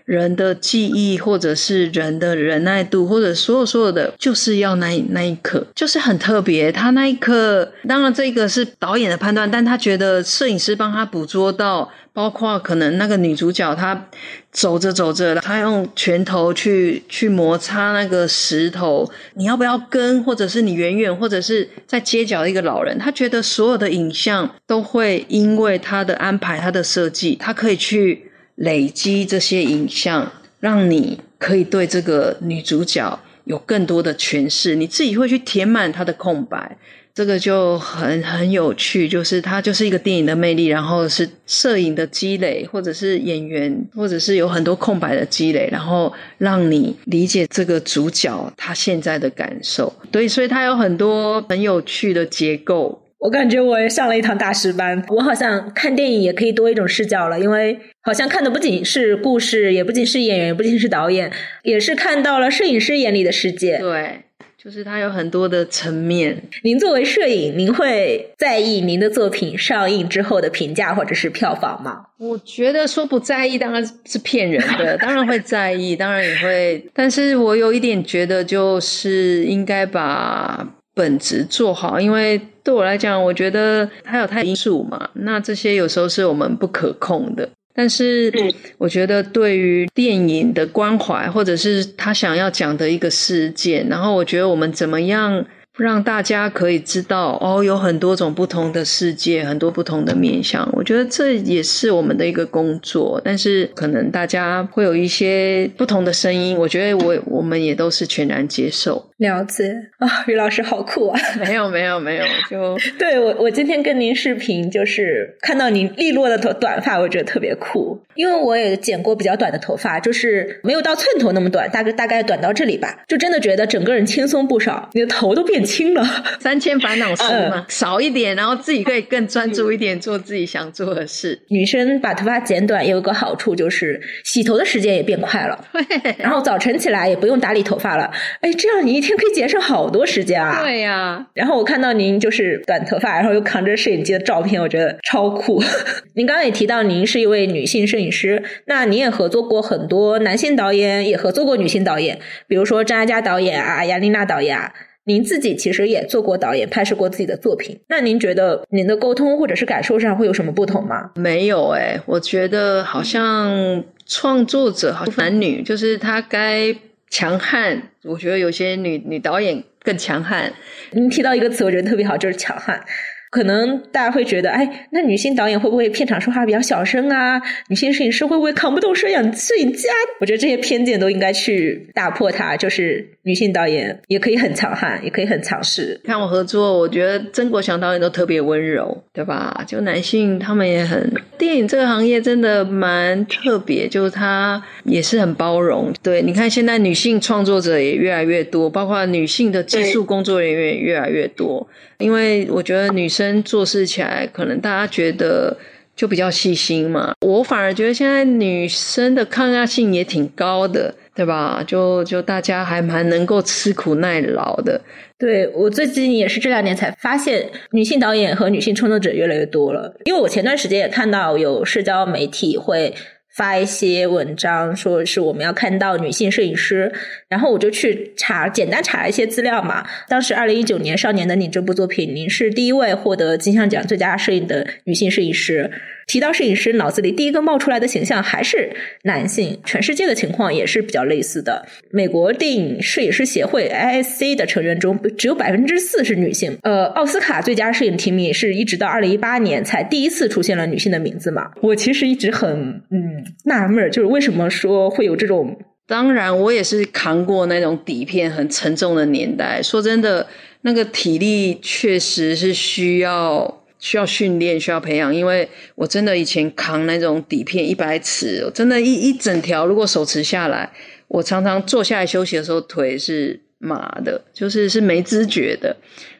[0.06, 6.72] 人的记忆，或者是人的忍耐度，或者所有所有的，就是要那那一刻，就是很特别。
[6.72, 14.08] 他那一刻，当然这个是导演的判断，但他觉得摄影师帮他捕捉到，包括可能那个女主角，她
[14.52, 20.22] 走着走着，她用拳头去去摩擦那个石头，你要不要跟？
[20.24, 28.33] 或者是你远远，或者是在街角的一个老人，他觉得所有的影像都会因为他的安排，他的设计，他可以去。
[28.56, 36.78] 累积这些影像，让你可以对这个女主角有更多的诠释，你自己会去填满她的空白，
[37.14, 39.10] 这个就很很有趣。
[39.10, 49.92] 就是它就是一个电影的魅力，然后是摄影的积累，或者是演员，或者是有很多空白的积累，然后让你理解这个主角他现在的感受。
[50.12, 53.03] 对，所以它有很多很有趣的结构。
[53.24, 61.32] 我感觉我也上了一堂大师班，我好像看电影也可以多一种视角了，因为好像看的不仅是故事，也不仅是演员，也不仅是导演，
[61.64, 63.78] 也是看到了摄影师眼里的世界。
[63.78, 64.24] 对，
[64.62, 66.44] 就是它有很多的层面。
[66.66, 72.08] 您作为摄影，您会在意您的作品上映之后的评价或者是票房吗？
[72.20, 80.76] 我觉得说不在意当然是骗人的，当然会在意，当然也会，但是我有一点觉得就是应该把。
[80.94, 85.10] 本职做好，因为对我来讲，我觉得它有太因素嘛。
[85.14, 87.50] 那这些有时候是我们不可控的。
[87.76, 88.32] 但是，
[88.78, 95.44] 我觉得对于电影的关怀，或者是他想要讲的一个事件，然后我觉得我们怎么样？
[95.78, 100.68] 让大家可以知道哦，有很多种不同的世界，很多不同的面相。
[100.74, 106.56] 我觉得这也是我们的一个工作，但是可能大家会有一些不同的声音。
[106.56, 109.10] 我觉得我我们也都是全然接受。
[109.18, 111.20] 了解啊，于老师好酷啊！
[111.40, 118.00] 没有没有没有，就 对我我今天跟您视频，就是看到您利落的头短发，我觉得特别酷。
[118.16, 125.63] 因为我也剪过比较短的头发，就是没有到寸头那么短，大概大概短到这里吧，就真的觉得整个人轻松不少，你的头都变。
[125.64, 126.04] 轻了，
[126.40, 131.42] 三千烦恼丝嘛，少一点，然后自己可以更专注一点，做自己想做的事。
[131.50, 135.66] 女生把头发剪短有一个好处，就是洗头的时间也变快了。
[135.74, 138.12] 对，然后早晨起来也不用打理头发了。
[138.42, 140.62] 哎，这样你一天可以节省好多时间啊。
[140.62, 141.26] 对呀。
[141.34, 145.64] 然后我看到您就是短头发，然后又扛着摄影机的照片，我觉得超酷。
[146.16, 154.72] 您刚刚也提到您是一位女性摄影师，那您也合作过很多男性导演，也合作过女性导演，比如说张艾嘉导演啊，杨丽娜导演啊。
[155.06, 157.80] 您自己其实也做过导演，拍摄过自己的作品。
[157.90, 161.12] 那您觉得您的沟通或者是感受上会有什么不同吗？
[161.16, 166.76] 没有哎，我觉得好像创作者好男女，就是他该
[167.10, 167.90] 强悍。
[168.04, 170.54] 我觉得有些女女导演更强悍。
[170.92, 172.82] 您提到一个词，我觉得特别好，就是强悍。
[173.30, 177.42] 可能大家会觉得，哎，那女性导演会不会片场说话比较小声啊？
[177.68, 179.90] 女性摄影师会不会扛不动摄影摄影家？
[180.20, 182.56] 我觉得这些偏见都应该去打破它。
[182.56, 186.00] 就是女性导演也可以很强悍，也可以很强势。
[186.04, 189.64] 看我合作，我觉得曾国祥导演都特别温柔，对吧？
[189.66, 195.94] 就男性他们也很，电影这个行业真的蛮特别，就是他也是很包容。
[196.04, 201.66] 对，你看现在女性创作者也越来越多，包括女性的技术工作人员也越来越多。
[202.00, 205.56] 因为我觉得女生做事起来，可能大家觉得
[205.96, 207.14] 就比较细心嘛。
[207.22, 211.64] 我反而觉得现在女生的抗压性也挺高的，对吧？
[211.66, 214.82] 就就大家还蛮能够吃苦耐劳的。
[215.18, 219.96] 对我最近也是这两年才发现，女性导演和女性创作者越来越多了。
[220.06, 222.94] 因为我前段时间也看到有社交媒体会。
[223.36, 226.94] 发一些文章，说是我们要看到女性摄影师，
[227.28, 229.84] 然后我就去查，简单查了一些资料嘛。
[230.08, 235.72] 当时二零一九年《少年的你》这部作品，您是第一位获得金像奖最佳摄影的女性摄影师。
[236.08, 239.60] 提到摄影师，脑子里第一个冒出来的形象还是男性。
[239.66, 241.66] 全世界的情况也是比较类似的。
[241.92, 246.58] 美国电影摄影师协会 （ISC） 的成员中，只有百分之四是女性。
[246.64, 251.52] 呃，奥斯卡最佳摄影提名也是一直到二零一八年才第一次出现了女性的名字嘛？
[251.62, 255.58] 我其实一直很嗯纳闷，就是为什么说会有这种？
[255.88, 259.62] 当然，我也是扛过那种底片很沉重的年代。
[259.62, 260.28] 说真的，
[260.62, 263.63] 那个体力确实是需要。
[263.84, 270.72] 需要训练，需要培养，因为我真的以前扛那种底片一百尺，真的，一一整条，如果手持下来，
[271.10, 275.76] 我常常坐下来休息的时候腿是麻的，就是是没知觉的。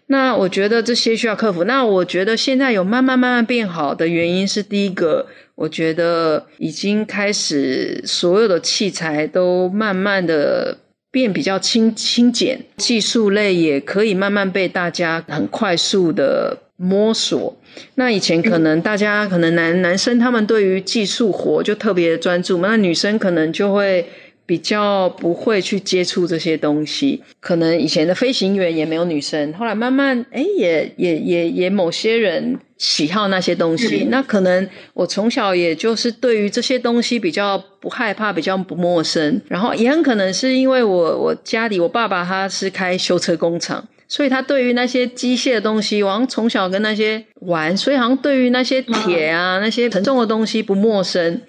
[0.08, 1.64] 那我觉得这些需要克服。
[1.64, 10.78] 那我觉得现在有慢慢慢慢变好的原因是，第一个，我觉得已经开始所有的器材都慢慢的
[11.10, 16.58] 变比较轻轻简，技术类也可以慢慢被大家很快速的。
[16.76, 17.56] 摸索，
[17.96, 24.06] 那以前可能大家可能男男生他们对于技术活就特别专注，那女生可能就会
[24.46, 27.24] 比较不会去接触这些东西。
[27.40, 34.08] 可能以前的飞行员也没有女生，后来慢慢哎也也也也某些人喜好那些东西。
[34.10, 39.40] 那可能我从小也就是对于这些东西比较不害怕，比较不陌生。
[39.48, 43.88] 然后也很可能是因为我我家里我爸爸他是开修车工厂。
[44.08, 51.42] 所以他对于那些机械的东西，我好像从小跟那些玩，所以好像对于那些铁啊、那些沉重的东西不陌生。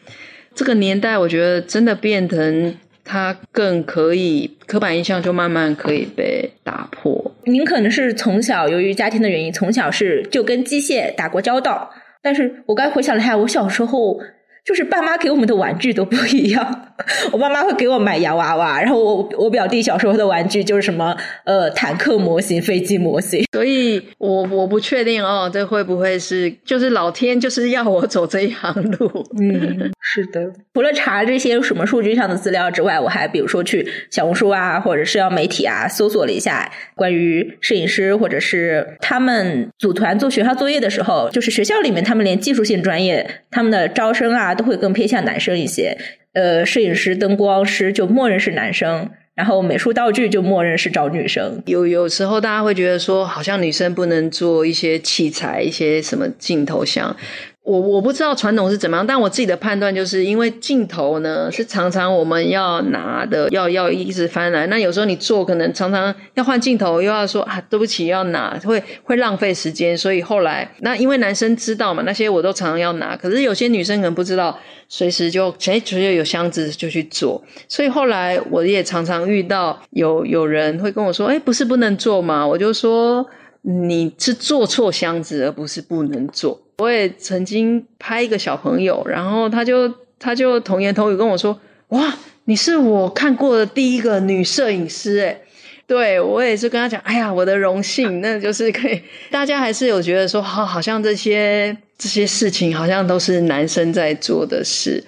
[0.54, 2.74] 这个年代，我觉得真的变成
[3.04, 7.34] 他更可以刻板印象就慢慢可以被打破。
[7.44, 11.90] 您可能是从小由于家庭的原因，从小是就跟机械打过交道，
[12.22, 14.20] 但是我刚回想一下，我小时候。
[14.64, 16.92] 就是爸妈给我们的玩具都不一样，
[17.30, 29.26] 我爸妈会给我买洋娃娃，然后我我表弟小时候的玩具就是什么呃坦克模型、飞机模型，所以我我不确定哦，这会不会是就是老天就是要我走这一行路？
[29.38, 30.50] 嗯，是的。
[30.72, 44.53] 除了查这些什么数据上的资料之外，我还比如说去小红书啊或者社交媒体啊搜索了一下关于摄影师或者是他们组团做学校作业的时候，就是学校里面他们连技术性专业他们的招生啊。
[44.54, 45.96] 都会更偏向男生一些，
[46.32, 51.62] 呃，摄影师、灯光师就默认是男生，然后美术道具就默认是找女生。
[51.66, 57.16] 有有时候大家会觉得说，好像女生不能做一些器材、一些什么镜头像。
[57.64, 64.66] 我我不知道传统是怎么样，但我自己的判断就是因为镜头呢是常常我们要拿的，要要一直翻来。
[64.66, 69.96] 那有时候你做可能常常要换镜头，又要说啊对不起要拿，会会浪费时间。
[69.96, 73.16] 所以后来那因为男生知道嘛，那些我都常常要拿。
[73.16, 74.58] 可是有些女生可能不知道，
[74.90, 77.42] 随时就哎直接有箱子就去做。
[77.66, 82.46] 所以后来我也常常遇到有有人会跟我说，哎不是不能做吗？
[82.46, 83.26] 我就说
[83.62, 86.60] 你是做错箱子，而不是不能做。
[86.78, 91.58] 我也曾经拍一个小朋友，然后他就他就童言童语跟我说
[91.88, 92.14] ：“哇，
[92.44, 95.40] 你是我看过的第一个女摄影师。”诶，
[95.86, 99.00] 对我也是跟他讲：“哎呀，我的荣幸。”那就是可以，
[99.30, 105.02] 大家还是有觉得说，好，好像这些这些事情好像都是男生在做的事。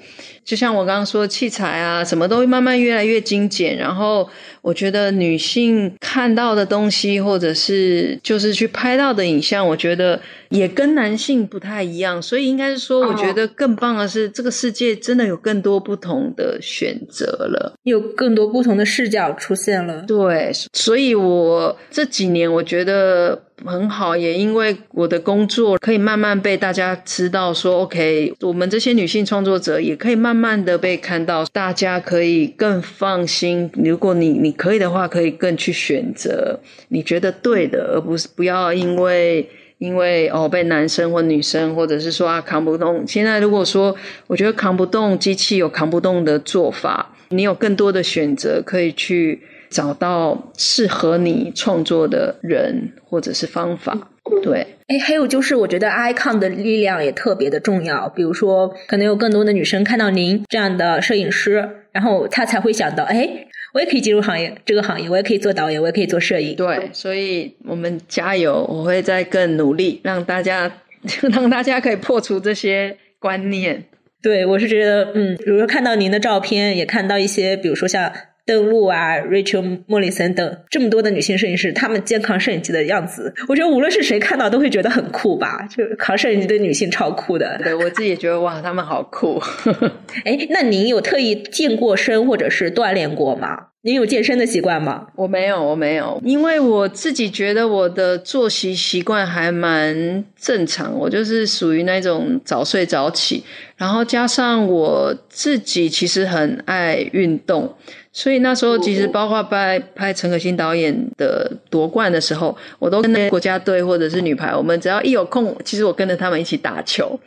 [0.46, 3.76] 就像我刚刚说，器材啊，什么都会慢慢越来越精简。
[3.76, 4.26] 然后
[4.62, 10.18] 我觉得女性看到的东西，或者是就是去拍到的影像，我觉得
[10.48, 12.22] 也跟男性不太一样。
[12.22, 20.02] 所以应该是说，我觉得更棒的是，这个世界真的有更多不同的选择了，有更多不同的视角出现了。
[20.08, 23.42] 对，所以我这几年我觉得。
[23.64, 33.70] 很好，也因为我的工作可以慢慢被大家知道，说 OK，我们这些女性创作者也可以慢慢的被看到，大家可以更放心。
[33.82, 39.48] 如果你你可以的话，可以更去选择你觉得对的，而不是不要因为
[39.78, 43.06] 因为哦被男生或女生，或者是说啊扛不动。
[43.06, 43.96] 现在如果说
[44.26, 49.40] 我觉得扛不动，机器有扛不动的做法，你有更多的选择可以去。
[49.76, 54.08] 找到适合你创作的人或者是方法，
[54.42, 54.66] 对。
[54.86, 58.08] 哎，还有就是，我觉得 icon 的力量也特别的重要。
[58.08, 63.28] 比如说，可能有更多的女生看到您这样的摄影师，然后她才会想到，哎，
[63.74, 66.56] 我也可以进入行业这个行业，我也可以做导演，我也可以做摄影。
[66.56, 70.72] 对，所以我们加油，我会再更努力，让大家
[71.30, 73.84] 让大家可以破除这些观念。
[74.22, 78.10] 对，我是觉得，嗯，比如说看到您的照片，也看到一些，比如说像。
[78.46, 85.66] 邓露啊、Rachel 莫里森等这么多的女性摄影师，她们肩扛摄影机的样子，我觉得无论是谁看到都会觉得很酷吧？
[85.68, 87.60] 就扛摄影机的女性超酷的。
[87.62, 89.42] 对我自己也觉得哇，她们好酷。
[90.24, 93.66] 哎，那您有特意健过身或者是锻炼过吗？
[93.82, 95.06] 您有健身的习惯吗？
[95.14, 103.44] 我没有，我没有，因为我自己觉得我的作息习惯还蛮正常，我就是属于那种早睡早起，
[103.76, 107.76] 然后加上我自己其实很爱运动。
[108.16, 117.20] 所以那时候，其实包括拍拍陈可辛导演的夺冠的时候，我都跟国家队或者是女排，我们只要一有空，其实我跟着他们一起打球。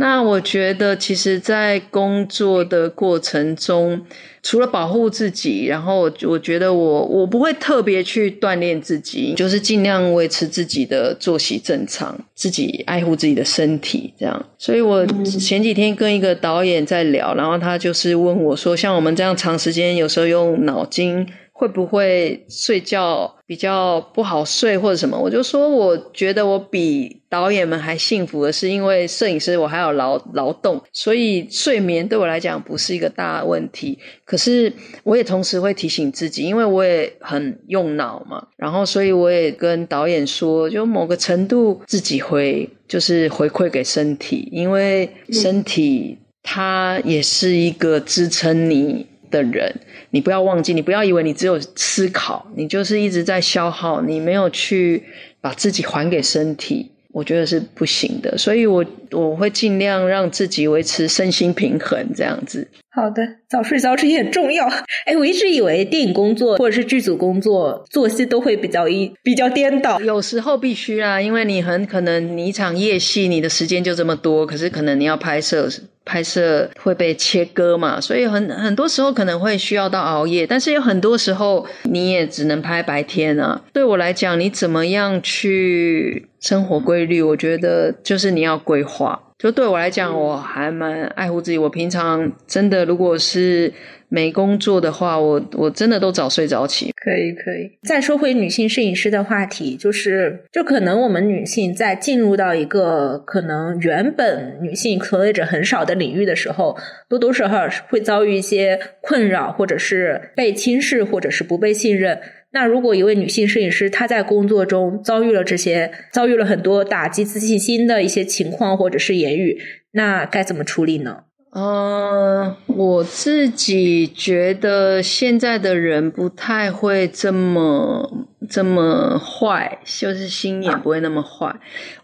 [0.00, 4.00] 那我觉得，其实，在工作的过程中，
[4.42, 14.46] 除了保护自己，然后我我觉得我我不会特别去锻炼自己，就是尽量维持自己的作息正常，自己爱护自己的身体，这样。
[14.56, 21.26] 所以我前几天跟一个导演在聊，然后他就是问我说，像我们这样长时间，有时候用脑筋。
[21.52, 25.20] 会不会睡觉比较不好睡或者什么？
[25.20, 33.98] 我就说，我觉得我比导演们还幸福的是，因为摄影师我还有劳劳动，所以睡眠对我来讲不是一个大问题。
[34.24, 34.70] 可是
[35.04, 49.06] 我也同时会提醒自己，因为我也很用脑嘛，然后所以我也跟导演说，就某个程度自己回就是回馈给身体，因为身体它也是一个支撑你。
[49.30, 49.72] 的人，
[50.10, 55.04] 你不要忘记，你不要以为你只有思考，你就是一直在消耗，你没有去
[55.40, 58.36] 把自己还给身体，我觉得是不行的。
[58.38, 62.66] 所以，我我会尽量让自己维持身心平衡，这样子。
[62.92, 64.66] 好的，早睡早起很重要。
[65.06, 75.68] 哎，我一直以为电影工作或者是剧组工作作息都会比较一比较颠倒，有时候必须啊，因为你很可能你一场夜戏，你的时间就这么多，可是可能你要拍摄。
[76.02, 83.62] 拍摄会被切割嘛，所以很很多时候可能会需要到熬夜，但是有很多时候你也只能拍白天啊。
[83.72, 87.22] 对我来讲，你怎么样去生活规律？
[87.22, 89.22] 我觉得就是你要规划。
[89.40, 91.56] 就对我来讲，我还蛮爱护自己。
[91.56, 93.72] 我平常真的，如果是
[94.10, 96.92] 没工作的话，我我真的都早睡早起。
[96.94, 97.70] 可以，可以。
[97.82, 106.76] 再说回女性摄影师的话题，就是就可能我们女性在进入到一个可能原本女性从业者很少的领域的时候，
[107.08, 112.20] 多多少少会遭遇一些困扰，或者是被轻视，或者是不被信任。
[112.52, 119.60] 那如果一位女性摄影师她在工作中遭遇了这些，遭遇了很多打击自信心的一些情况或者是言语，
[119.92, 121.24] 那该怎么处理呢？
[121.52, 131.54] 嗯，我自己觉得现在的人不太会这么这么坏，就是心眼不会那么坏。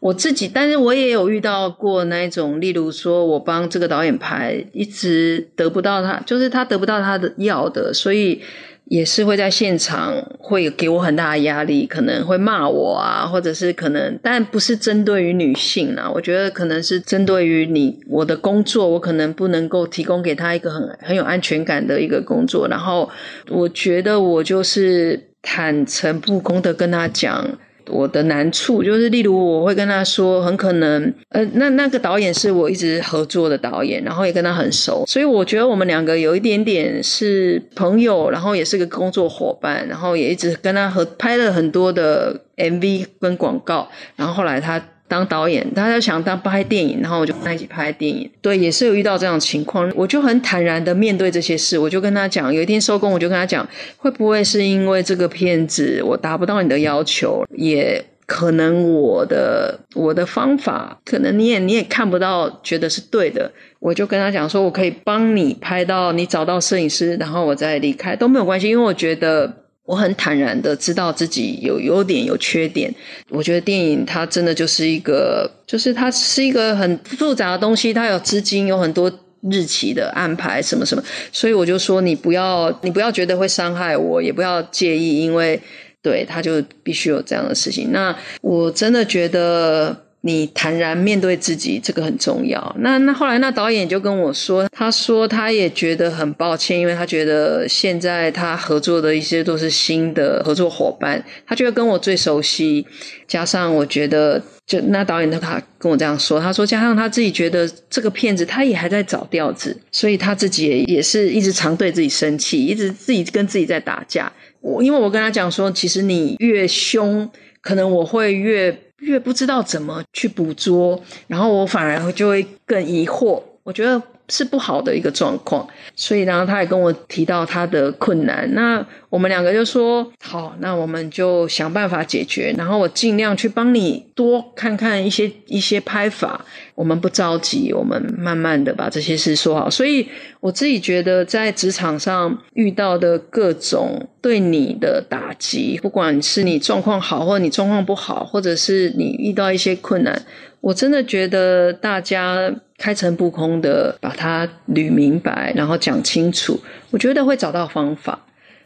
[0.00, 8.40] 我自己，但是我也有遇到过那种，例如说我帮这个导演拍，一直得不到他，就是他得不到他的要的，所以。
[8.86, 23.10] 也是会在现场会给我很大的压力，可能会骂我啊，或者是可能，但不是针对于女性啊，我觉得可能是针对于你我的工作，我可能不能够提供给他一个很很有安全感的一个工作，然后
[23.50, 27.58] 我觉得我就是坦诚不公的跟他讲。
[27.88, 44.82] 我的难处就是，例如我会跟他说，很可能，呃，那那个导演是我一直合作的导演，然后也跟他很熟，所以我觉得我们两个有一点点是朋友，然后也是个工作伙伴，然后也一直跟他合拍了很多的 MV 跟广告，然后后来他。
[45.08, 48.28] 当导演，他就想当拍电影，然后我就跟他一起拍电影。
[48.40, 51.78] 对，也是有遇到这样的情况，我就很坦然的面对这些事。
[51.78, 63.50] 我就跟他讲，有一天收工，我就跟他讲，会不会是因为这个片子我达不到你的要求，也可能我的我的方法，可能你也你也看不到，觉得是对的。
[63.78, 69.65] 我就跟他讲说，我可以帮你拍到你找到摄影师，然后我再离开都没有关系，因为我觉得。
[69.86, 72.92] 我很坦然的知道自己有优点有缺点，
[73.30, 79.10] 我觉得电影它真的就是一个，就是它是一个很复杂的东西，它有资金，有很多
[79.50, 85.60] 日期的安排，什么什么，所以我就说你不要，你不要觉得会伤害我，也不要介意，因为
[86.02, 87.92] 对他就必须有这样的事情。
[87.92, 90.05] 那我真的觉得。
[90.26, 92.74] 你坦然面对自己，这个很重要。
[92.80, 102.84] 那那后来，那导演就跟我说，他说他也觉得很抱歉，因为他觉得现在他合作的一些都是新的合作伙伴，他觉得跟我最熟悉。
[103.28, 114.32] 加上我觉得，就那导演他他跟我这样说，他说加上他自己觉得这个片子他也还在找调子，所以他自己也也是一直常对自己生气，一直自己跟自己在打架。
[114.60, 118.76] 我因为我跟他讲说，其实你越凶，可能我会越。
[119.00, 123.42] 越不知道怎么去捕捉，然后我反而就会更疑惑。
[123.62, 125.66] 我觉得是不好的一个状况。
[125.94, 128.48] 所以，然后他也跟我提到他的困难。
[128.54, 132.54] 那我们两个就说好，那我们就想办法解决。
[132.58, 136.44] 然后我尽量去帮你多看看一些一些拍法。
[136.74, 139.70] 我们不着急，我们慢慢的把这些事说好。
[139.70, 140.06] 所以
[140.40, 150.20] 我自己觉得，在职场上遇到的各种对你的打击，不管是你状况好，或者你状况不好，或者是你遇到一些困难，
[150.60, 156.60] 我真的觉得大家开诚布公的把它捋明白，然后讲清楚，
[156.90, 158.22] 我觉得会找到方法。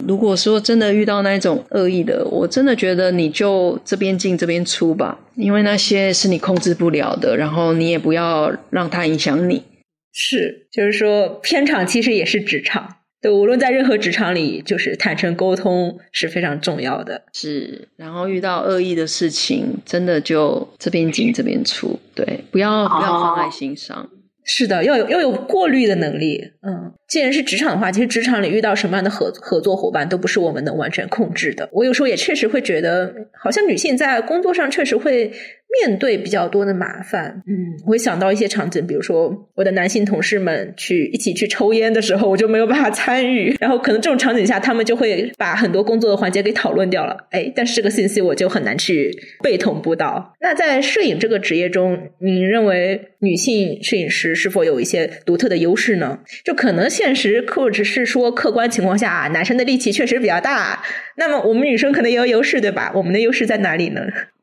[0.07, 9.63] 如果说真的遇到那种恶意的，我真的觉得你就这边进这边出吧，因为那些是你控制不了的，然后你也不要让它影响你。
[10.11, 17.21] 是，就是说，片场其实也是职场，对，无论在任何职场里，就是坦诚沟通是非常重要的。
[17.33, 24.09] 是，然后遇到恶意的事情，真的就这边进这边出，对，不要不要放在心上。
[24.43, 26.51] 是的，要有要有过滤的能力。
[26.63, 31.69] 嗯，既然是职场的话，其实职场里遇到什么样的合合作伙伴都不是我们能完全控制的。
[31.71, 35.31] 我有时候也确实会觉得，好像女性在工作上确实会。
[35.79, 49.11] 面对比较多的麻烦，嗯，我会想到一些场景，比如说我的男性同事们去一起去抽烟的时候，我就没有办法参与， 然后可能这种场景下，他们就会把很多工作的环节给讨论掉了，哎，但是这个信息我就很难去
[49.41, 50.35] 被同步到。
[50.41, 56.19] 那在摄影这个职业中，你认为女性摄影师是否有一些独特的优势呢？
[56.43, 60.83] 就可能现实或者是说客观情况下，男生的力气确实比较大，
[61.15, 62.91] 那么我们女生可能也有优势，对吧？
[62.93, 64.01] 我们的优势在哪里呢？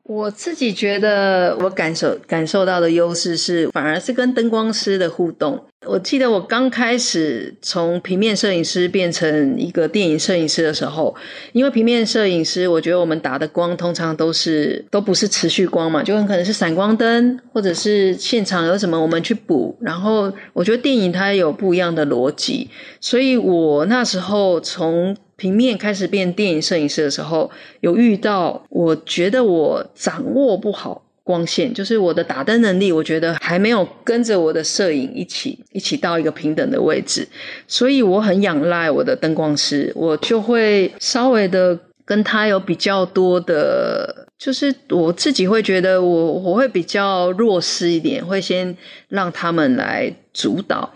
[0.09, 5.63] 我自己觉得，我感受感受到的优势是，反而是跟灯光师的互动。
[5.85, 11.15] 我记得我刚开始从平面摄影师变成一个电影摄影师的时候，
[11.51, 19.77] 因为平面摄影师，我觉得我们打的光通常都是都不是持续光嘛，就很可能是闪光灯，或者是现场有什么我们去补。
[19.79, 22.67] 然后我觉得电影它有不一样的逻辑，
[22.99, 25.15] 所以我那时候从。
[25.39, 37.27] 平面开始变电影摄影师的时候，有遇到，我觉得我掌握不好光线，就是我的打灯能力，我觉得还没有跟着我的摄影一起一起到一个平等的位置，
[37.67, 48.75] 所以我很仰赖我的灯光师，我就会稍微的跟他有比较多的，就是我自己会觉得我我会比较弱势一点，会先
[49.07, 50.91] 让他们来主导。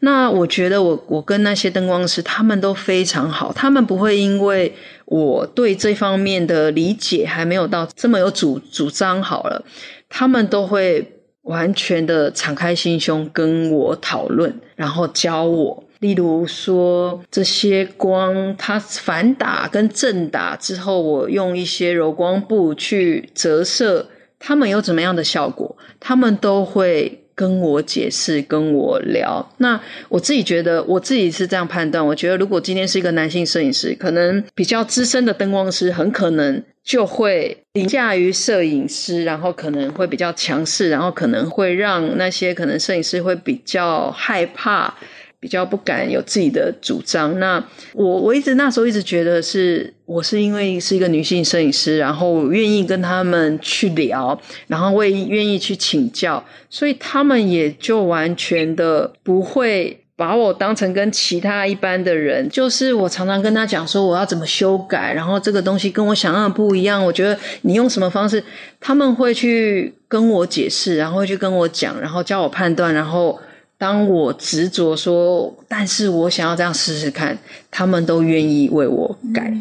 [0.00, 4.72] 那我觉得我我跟那些灯光师他们都非常好，他们不会因为
[5.06, 9.64] 我对这方面的理解还没有到这么有主主张好了，
[10.08, 11.04] 他们都会
[11.42, 15.84] 完全的敞开心胸跟我讨论，然后教我。
[15.98, 24.06] 例如说这些光它反打跟正打之后，我用一些柔光布去折射，
[24.38, 27.24] 他们有怎么样的效果，他们都会。
[27.38, 29.48] 跟我解释，跟我聊。
[29.58, 32.04] 那我自己觉得，我自己是这样判断。
[32.04, 44.92] 我觉得，如果今天是一个男性摄影师，可能比较资深的灯光师，很可能就会凌驾于摄影师，然后可能会比较强势，然后可能会让那些可能摄影师会比较害怕。
[45.40, 47.38] 比较不敢有自己的主张。
[47.38, 47.62] 那
[47.92, 62.48] 我我一直那时候一直觉得是我是因为是一个女性摄影师，然后愿意跟他们去聊，然后会愿意去请教，所以他们也就完全的不会把我当成跟其他一般的人。
[62.50, 67.04] 就是我常常跟他讲说我要怎么修改，然后这个东西跟我想象的不一样。
[67.04, 68.42] 我觉得你用什么方式，
[68.80, 73.38] 他们会去跟我解释，然后会去跟我讲，然后教我判断，然后。
[73.78, 77.38] 当我执着说，但是我想要这样试试看，
[77.70, 79.52] 他们都愿意为我改。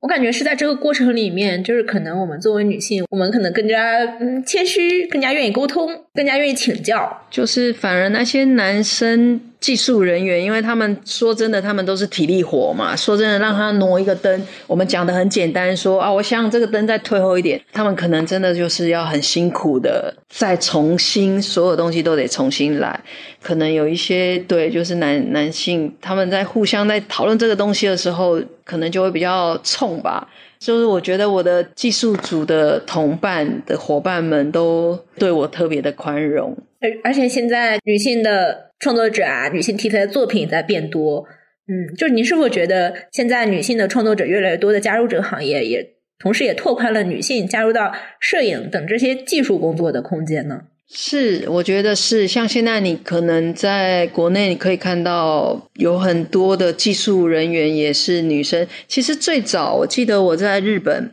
[0.00, 7.22] 我感觉是在这个过程里面，就是可能我们作为女性，我们可能更加嗯谦虚，更加愿意沟通，更加愿意请教。
[7.30, 9.40] 就是反而那些男生。
[9.64, 12.94] 技术人员，因为他们说真的，他们都是体力活嘛。
[12.94, 23.00] 说真的，让他挪一个灯，我们讲的很简单，说啊，我想这个灯再退后一点，他们可能真的就是要很辛苦的再重新，所有东西都得重新来。
[23.42, 30.28] 可能有一些对，就是男男性他们在互相在讨论这个东西的时候，可能就会比较冲吧。
[30.58, 36.54] 就是我觉得我的技术组的同伴的伙伴们都对我特别的宽容。
[36.84, 41.24] 而而且现在女性的创作者啊，女性题材的作品也在变多。
[41.66, 50.60] 嗯，就是您是否觉得现在女性的创作者越来越多的加入这个行业，也同时也拓宽了女性加入到摄影等这些技术工作的空间呢？
[50.86, 52.28] 是，我觉得是。
[52.28, 58.66] 像现在你可能在国内你可以看到有很多的技术人员也是女生。
[58.86, 61.10] 其实最早我记得我在日本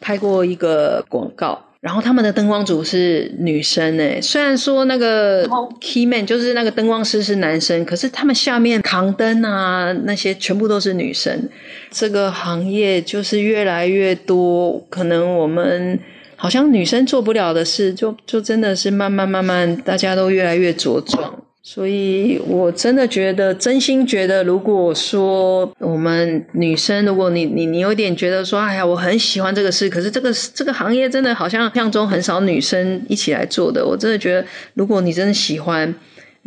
[0.00, 1.64] 拍过一个广告。
[1.80, 5.48] 然后他们的灯光组是女生诶，虽然说那个
[5.80, 11.48] key man 就是那个灯光师是男生，可是他们下面扛灯啊那些全部都是女生。
[11.90, 15.98] 这个行业就是越来越多，可能我们
[16.34, 21.44] 好像女生做不了的事，就就真的是慢慢慢慢，大家都越来越茁壮。
[21.70, 35.94] 所以，我真的觉得，真心觉得，如果说我们女生，如果你你你有点觉得说，哎呀，我很喜欢这个事，可是这个这个行业真的好像像中很少女生一起来做的，我真的觉得，如果你真的喜欢。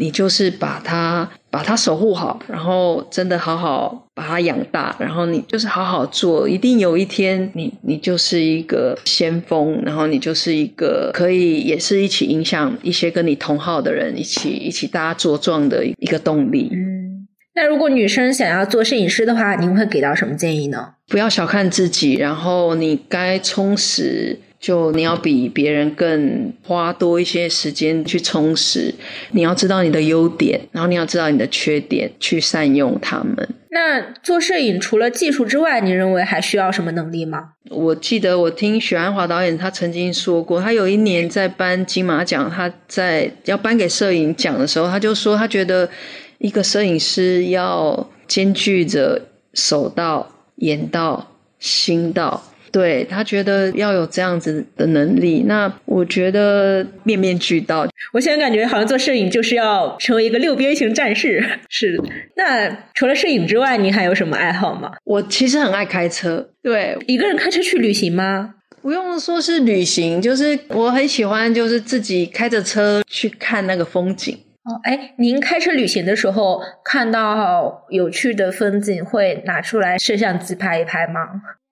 [0.02, 16.68] 你就是把它把它守护好，然后真的好好把它养大，然后你就是好好做，一定有一天你你就是一个先锋，然后你就是一个可以也是一起影响一些跟你同号的人，一起一起大家茁壮的一个动力。
[16.72, 20.96] 嗯，那如果女生想要做摄影师的话，您会给到什么建议呢？
[21.08, 24.40] 不要小看自己，然后你该充实。
[24.62, 28.94] 就你要比别人更花多一些时间去充实，
[29.32, 33.50] 你要知道你的优点，然后你要知道你的缺点，去善用他们。
[33.72, 37.54] 那做摄影除了技术之外，你认为还需要什么能力吗？
[37.70, 45.90] 我记得我听许鞍华导演他曾经说过，他有一年在颁金马奖，他在要颁给摄影奖的时候，他就说他觉得
[46.38, 49.22] 一个摄影师要兼具着
[49.56, 52.44] 手到、眼到、心到。
[52.72, 57.86] 对他觉得要有这样子的能力，那我觉得面面俱到。
[58.14, 61.44] 我现在感觉好像做摄影就是要成为一个六边形战士。
[61.70, 62.00] 是，
[62.36, 64.94] 那除了摄影之外，你还有什么爱好吗？
[65.04, 66.50] 我其实很爱开车。
[66.64, 68.56] 对，一个人开车去旅行吗？
[68.82, 74.36] 不用说是旅行，就是我很喜欢，就是自己开着车去看那个风景。
[74.64, 81.22] 哦，哎，您开车旅行的时候看到有趣的风景，会拿出来摄像机拍一拍吗？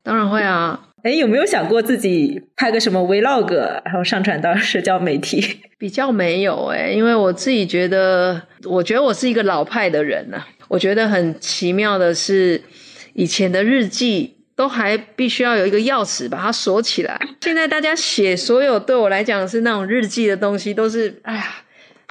[0.04, 0.88] 当然会啊。
[1.04, 3.54] 哎，有没有想过自己拍个什么 vlog，
[3.86, 5.60] 然后上传到社交媒体？
[5.80, 10.44] 比较没有哎，因为我自己觉得，我觉得我是一个老派的人呐。
[10.68, 12.62] 我觉得很奇妙的是，
[13.14, 21.56] 以前的日记都还必须要有一个钥匙把它锁起来，现在大家写所有对我来讲是那种日记的东西，都是哎呀。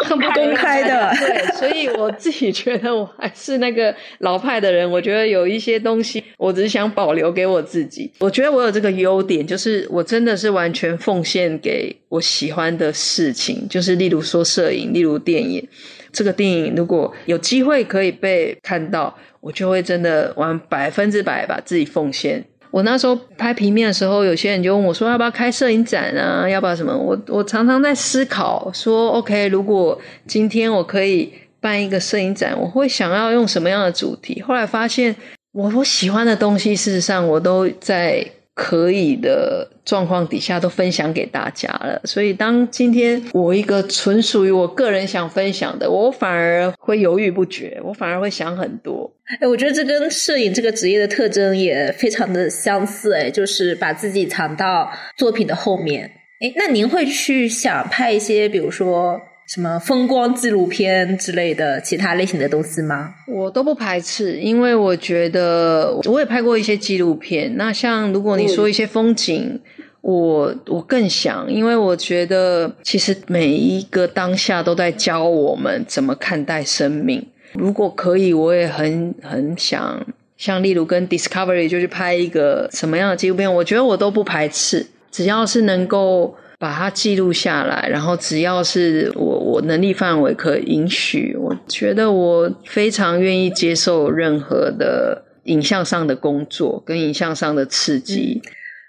[0.04, 4.88] 很不公开的，对， 所以我自己觉得我还是那个老派的人。
[4.88, 8.10] 我觉得有一些东西，我只是想保留给我自己。
[8.20, 15.66] 我觉得我有这个优点，就是我真的是完全奉献给我喜欢的事情，就是例如说摄影，例如电影。
[16.10, 22.42] 这个电影如果有机会可以被看到，我就会真的完百分之百把自己奉献。
[22.70, 26.48] 我那时候拍平面的时候，有些人就问我说：“要不要开摄影展啊？
[26.48, 35.14] 要不要什么？”我我常常在思考说：“OK，如果今天我可以办一个摄影展，我会想要用什么样的主题？”后来发现，
[35.52, 38.24] 我我喜欢的东西，事实上我都在。
[38.60, 49.08] 可以的状况底下都分享给大家了，所以当今天我一个纯属于我个人想分享的，我反而会犹豫不决，我反而会想很多。
[49.26, 56.10] 哎，我觉得这跟摄影这个职业的特征也非常的相似，哎，就是把自己藏到作品的后面。
[56.40, 59.20] 哎，那您会去想拍一些，比如说？
[59.48, 63.14] 什么风光纪录片之类的其他类型的东西吗？
[63.26, 67.56] 我都不排斥，因为我觉得我也拍过一些纪录片。
[67.56, 69.58] 那像如果你说一些风景，
[70.02, 77.26] 我我更想，因为我觉得其实每一个当下都在教我们怎么看待生命。
[77.54, 86.36] 如果可以，我也很很想，像例如跟 Discovery 就去拍一个什么样的纪录片，我觉得我都不排斥，只要是能够。
[86.58, 98.42] 把它记录下来，然后只要是我我能力范围可允许，我觉得我非常愿意接受任何的影像上的工作跟影像上的刺激。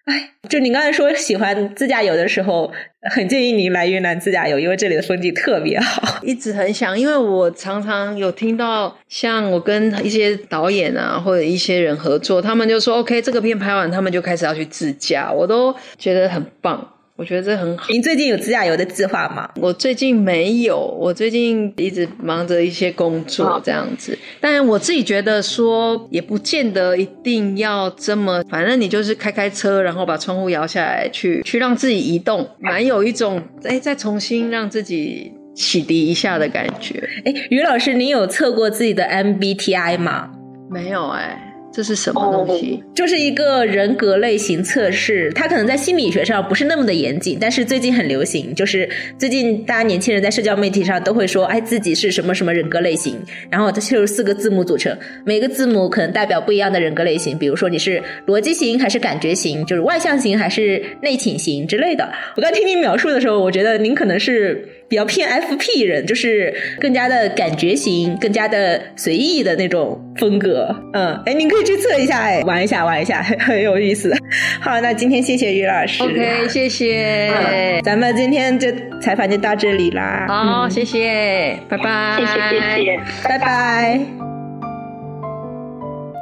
[0.06, 2.72] 哎，就你刚才说喜欢自驾游的时候，
[3.12, 6.18] 很建议您来云南自驾游，因为这里的风景特别好。
[6.26, 16.96] 一直很想，因为我常常有听到，像我跟一些导演啊或者一些人合作，他们就说 OK，这个片拍完，他们就开始要去自驾，我都觉得很棒。
[17.20, 17.86] 我觉得这很好。
[17.90, 19.50] 您最近有指甲油的计划吗？
[19.58, 24.18] 我最近没有，我最近一直忙着一些工作这样子。
[24.40, 37.04] 但我自己觉得说，也不见得一定要这么，反正你就是开开车，然后把窗户摇下来，去去让自己移动，蛮有一种哎，再重新让自己启迪一下的感觉。
[37.26, 40.32] 哎，于老师，你有测过自己的 MBTI 吗？
[40.72, 41.49] 没有哎。
[41.80, 42.84] 这是什么东西？
[42.94, 48.54] 就是一个人格类型测试，它可能在心理学上不是那么的严谨，但是最近很流行。
[48.54, 53.18] 就是最近大家年轻人在社交媒体上都会说，哎，自己是什么什么人格类型，
[53.50, 57.38] 然后它就是四个字母组成，每个字母可能代表不一样的人格类型。
[57.38, 62.12] 比如说你是逻辑型还是感觉型，就是外向型还是内倾型之类的。
[62.36, 70.76] 我刚听您描述的时候，我觉得您可能是比较偏 FP 人，就是更加的感觉型，更加的随意的那种风格。
[70.94, 74.12] 嗯，哎，您可以去测一下，哎，玩一下，玩一下， 很有意思。
[74.60, 76.02] 好，那今天谢谢于老师。
[76.04, 77.80] OK，谢谢。
[77.84, 78.68] 咱们今天就
[79.00, 80.26] 采访就到这里啦。
[80.28, 82.18] 好，谢谢，拜拜。
[82.18, 83.00] 谢谢谢谢。
[83.24, 84.00] 拜拜。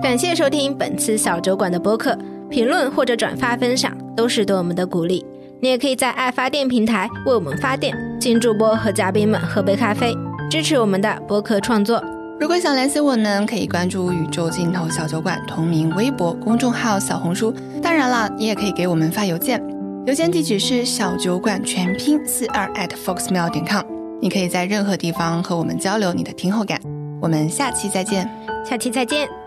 [0.03, 2.17] 感谢收听本次小酒馆的播客，
[2.49, 5.25] 评论或者转发分享都是对我们的鼓励。
[5.59, 10.15] 你也可以在爱发电平台为我们发电，请主播和嘉宾们喝杯咖啡，
[10.51, 12.03] 支持我们的播客创作。
[12.39, 17.51] 如果想联系我们，可以关注宇宙尽头小酒馆同名微博、公众号、小红书。
[17.81, 19.59] 当然了，你也可以给我们发邮件，
[20.05, 23.83] 邮件地址是小酒馆全拼四二 at foxmail 点 com。
[24.21, 26.79] 你可以在任何地方和我们交流你的听后感。
[27.19, 28.29] 我们下期再见。
[28.63, 29.46] 下期再见。